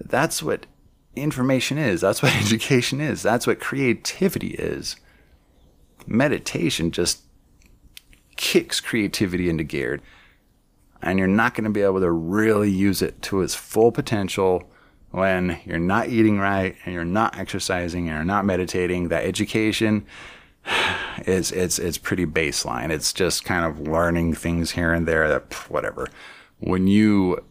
That's 0.00 0.42
what 0.42 0.66
information 1.14 1.78
is. 1.78 2.00
That's 2.00 2.20
what 2.20 2.34
education 2.44 3.00
is. 3.00 3.22
That's 3.22 3.46
what 3.46 3.60
creativity 3.60 4.54
is. 4.54 4.96
Meditation 6.04 6.90
just 6.90 7.22
kicks 8.36 8.80
creativity 8.80 9.48
into 9.48 9.62
gear. 9.62 10.00
And 11.00 11.16
you're 11.16 11.28
not 11.28 11.54
going 11.54 11.64
to 11.64 11.70
be 11.70 11.82
able 11.82 12.00
to 12.00 12.10
really 12.10 12.72
use 12.72 13.02
it 13.02 13.22
to 13.22 13.40
its 13.40 13.54
full 13.54 13.92
potential 13.92 14.69
when 15.10 15.58
you're 15.64 15.78
not 15.78 16.08
eating 16.08 16.38
right 16.38 16.76
and 16.84 16.94
you're 16.94 17.04
not 17.04 17.38
exercising 17.38 18.08
and 18.08 18.16
you're 18.16 18.24
not 18.24 18.44
meditating, 18.44 19.08
that 19.08 19.24
education 19.24 20.06
is 21.26 21.52
it's 21.52 21.78
it's 21.78 21.98
pretty 21.98 22.26
baseline. 22.26 22.90
It's 22.90 23.12
just 23.12 23.44
kind 23.44 23.64
of 23.64 23.86
learning 23.86 24.34
things 24.34 24.72
here 24.72 24.92
and 24.92 25.06
there 25.06 25.28
that 25.28 25.52
whatever. 25.70 26.08
When 26.58 26.86
you 26.86 27.44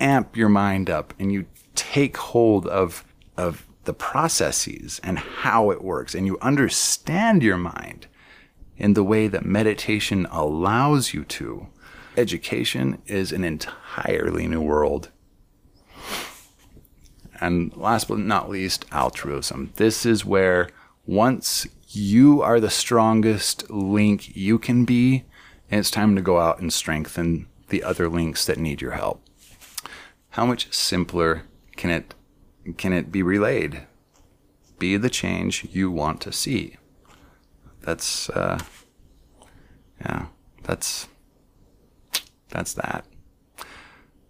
amp 0.00 0.36
your 0.36 0.48
mind 0.48 0.90
up 0.90 1.14
and 1.18 1.32
you 1.32 1.46
take 1.74 2.16
hold 2.16 2.66
of 2.66 3.04
of 3.36 3.66
the 3.84 3.94
processes 3.94 5.00
and 5.02 5.18
how 5.18 5.70
it 5.70 5.82
works 5.82 6.14
and 6.14 6.26
you 6.26 6.38
understand 6.40 7.42
your 7.42 7.56
mind 7.56 8.06
in 8.76 8.94
the 8.94 9.02
way 9.04 9.26
that 9.28 9.44
meditation 9.44 10.26
allows 10.30 11.12
you 11.12 11.24
to, 11.24 11.66
education 12.16 13.00
is 13.06 13.32
an 13.32 13.44
entirely 13.44 14.46
new 14.46 14.60
world. 14.60 15.10
And 17.42 17.76
last 17.76 18.06
but 18.06 18.18
not 18.18 18.48
least, 18.48 18.84
altruism. 18.92 19.72
This 19.74 20.06
is 20.06 20.24
where 20.24 20.68
once 21.04 21.66
you 21.88 22.40
are 22.40 22.60
the 22.60 22.70
strongest 22.70 23.68
link 23.68 24.36
you 24.36 24.60
can 24.60 24.84
be, 24.84 25.24
and 25.68 25.80
it's 25.80 25.90
time 25.90 26.14
to 26.14 26.22
go 26.22 26.38
out 26.38 26.60
and 26.60 26.72
strengthen 26.72 27.48
the 27.68 27.82
other 27.82 28.08
links 28.08 28.46
that 28.46 28.58
need 28.58 28.80
your 28.80 28.92
help. 28.92 29.24
How 30.30 30.46
much 30.46 30.72
simpler 30.72 31.42
can 31.74 31.90
it 31.90 32.14
can 32.76 32.92
it 32.92 33.10
be 33.10 33.24
relayed? 33.24 33.88
Be 34.78 34.96
the 34.96 35.10
change 35.10 35.66
you 35.72 35.90
want 35.90 36.20
to 36.20 36.30
see. 36.30 36.76
That's 37.80 38.30
uh, 38.30 38.60
yeah, 40.00 40.26
that's 40.62 41.08
that's 42.50 42.74
that. 42.74 43.04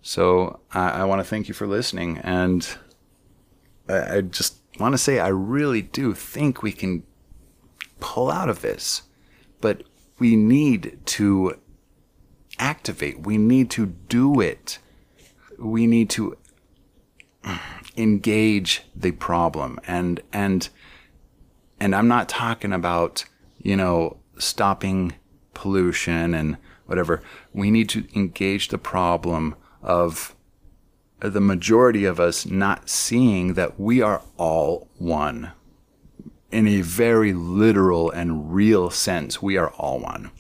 So 0.01 0.61
I, 0.73 1.03
I 1.03 1.05
want 1.05 1.21
to 1.21 1.29
thank 1.29 1.49
you 1.49 1.53
for 1.55 1.67
listening, 1.67 2.17
and 2.19 2.67
I, 3.89 4.17
I 4.17 4.21
just 4.23 4.59
want 4.79 4.93
to 4.95 4.99
say 4.99 5.19
I 5.19 5.29
really 5.29 5.83
do 5.83 6.15
think 6.15 6.63
we 6.63 6.73
can 6.73 7.05
pull 8.01 8.31
out 8.31 8.49
of 8.49 8.63
this, 8.63 9.03
but 9.61 9.85
we 10.19 10.37
need 10.37 10.99
to 11.07 11.59
activate. 12.59 13.21
We 13.21 13.39
need 13.39 13.71
to 13.71 13.87
do 13.87 14.41
it. 14.41 14.79
We 15.59 15.87
need 15.87 16.11
to 16.11 16.37
engage 17.97 18.83
the 18.95 19.13
problem 19.13 19.79
and 19.87 20.21
and 20.33 20.69
and 21.81 21.97
I'm 21.97 22.07
not 22.07 22.29
talking 22.29 22.73
about, 22.73 23.25
you 23.59 23.77
know, 23.77 24.19
stopping 24.39 25.15
pollution 25.53 26.33
and 26.33 26.57
whatever. 26.87 27.23
We 27.53 27.73
need 27.73 27.89
to 27.89 28.07
engage 28.15 28.69
the 28.69 28.79
problem 28.79 29.57
of 29.83 30.37
the 31.23 31.41
majority 31.41 32.05
of 32.05 32.19
us 32.19 32.47
not 32.47 32.89
seeing 32.89 33.55
that 33.55 33.79
we 33.79 34.03
are 34.03 34.23
all 34.37 34.89
one. 34.99 35.53
In 36.51 36.67
a 36.67 36.83
very 36.83 37.33
literal 37.33 38.11
and 38.11 38.53
real 38.53 38.91
sense, 38.91 39.41
we 39.41 39.57
are 39.57 39.71
all 39.71 40.01
one. 40.01 40.31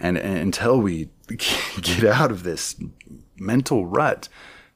And, 0.00 0.16
and 0.16 0.38
until 0.38 0.80
we 0.80 1.10
get 1.28 2.04
out 2.04 2.30
of 2.30 2.44
this 2.44 2.76
mental 3.36 3.86
rut 3.86 4.28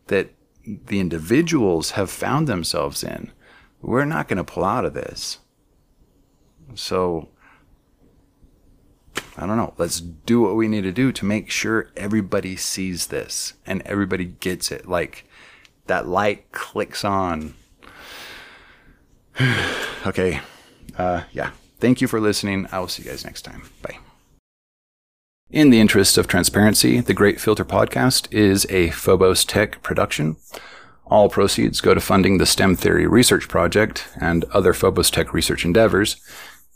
that 0.09 0.31
the 0.67 1.01
individuals 1.01 1.93
have 1.93 2.11
found 2.11 2.47
themselves 2.47 3.03
in, 3.03 3.33
we're 3.81 4.05
not 4.05 4.29
going 4.29 4.39
to 4.39 4.45
pull 4.45 4.65
out 4.65 4.85
of 4.85 4.95
this. 4.95 5.39
So, 6.75 7.29
I 9.39 9.47
don't 9.47 9.57
know. 9.57 9.73
Let's 9.79 10.01
do 10.01 10.41
what 10.41 10.57
we 10.57 10.67
need 10.67 10.83
to 10.83 10.91
do 10.91 11.13
to 11.13 11.25
make 11.25 11.49
sure 11.49 11.91
everybody 11.97 12.57
sees 12.57 13.07
this 13.07 13.53
and 13.65 13.83
everybody 13.83 14.25
gets 14.25 14.73
it. 14.73 14.89
Like 14.89 15.25
that 15.87 16.09
light 16.09 16.51
clicks 16.51 17.05
on. 17.05 17.55
okay. 20.07 20.41
Uh, 20.97 21.23
yeah. 21.33 21.53
Thank 21.79 22.01
you 22.01 22.09
for 22.09 22.21
listening. 22.21 22.67
I 22.73 22.81
will 22.81 22.89
see 22.89 23.05
you 23.05 23.11
guys 23.11 23.25
next 23.25 23.43
time. 23.43 23.71
Bye. 23.81 23.99
In 25.51 25.71
the 25.71 25.81
interest 25.81 26.19
of 26.19 26.27
transparency, 26.27 27.01
the 27.01 27.15
Great 27.15 27.41
Filter 27.41 27.65
Podcast 27.65 28.31
is 28.33 28.67
a 28.69 28.91
Phobos 28.91 29.45
Tech 29.45 29.81
production. 29.83 30.37
All 31.07 31.31
proceeds 31.31 31.81
go 31.81 31.95
to 31.95 32.01
funding 32.01 32.39
the 32.39 32.45
STEM 32.45 32.75
Theory 32.75 33.07
Research 33.07 33.49
Project 33.49 34.09
and 34.21 34.45
other 34.47 34.75
Phobos 34.75 35.11
Tech 35.11 35.33
research 35.33 35.65
endeavors. 35.65 36.17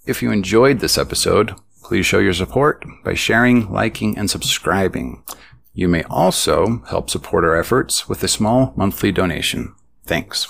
If 0.06 0.22
you 0.22 0.30
enjoyed 0.30 0.78
this 0.78 0.96
episode, 0.96 1.54
please 1.92 2.06
show 2.06 2.20
your 2.20 2.32
support 2.32 2.86
by 3.04 3.12
sharing, 3.12 3.70
liking, 3.70 4.16
and 4.16 4.30
subscribing. 4.30 5.22
You 5.74 5.88
may 5.88 6.04
also 6.04 6.82
help 6.88 7.10
support 7.10 7.44
our 7.44 7.54
efforts 7.54 8.08
with 8.08 8.22
a 8.22 8.28
small 8.28 8.72
monthly 8.76 9.12
donation. 9.12 9.74
Thanks. 10.06 10.48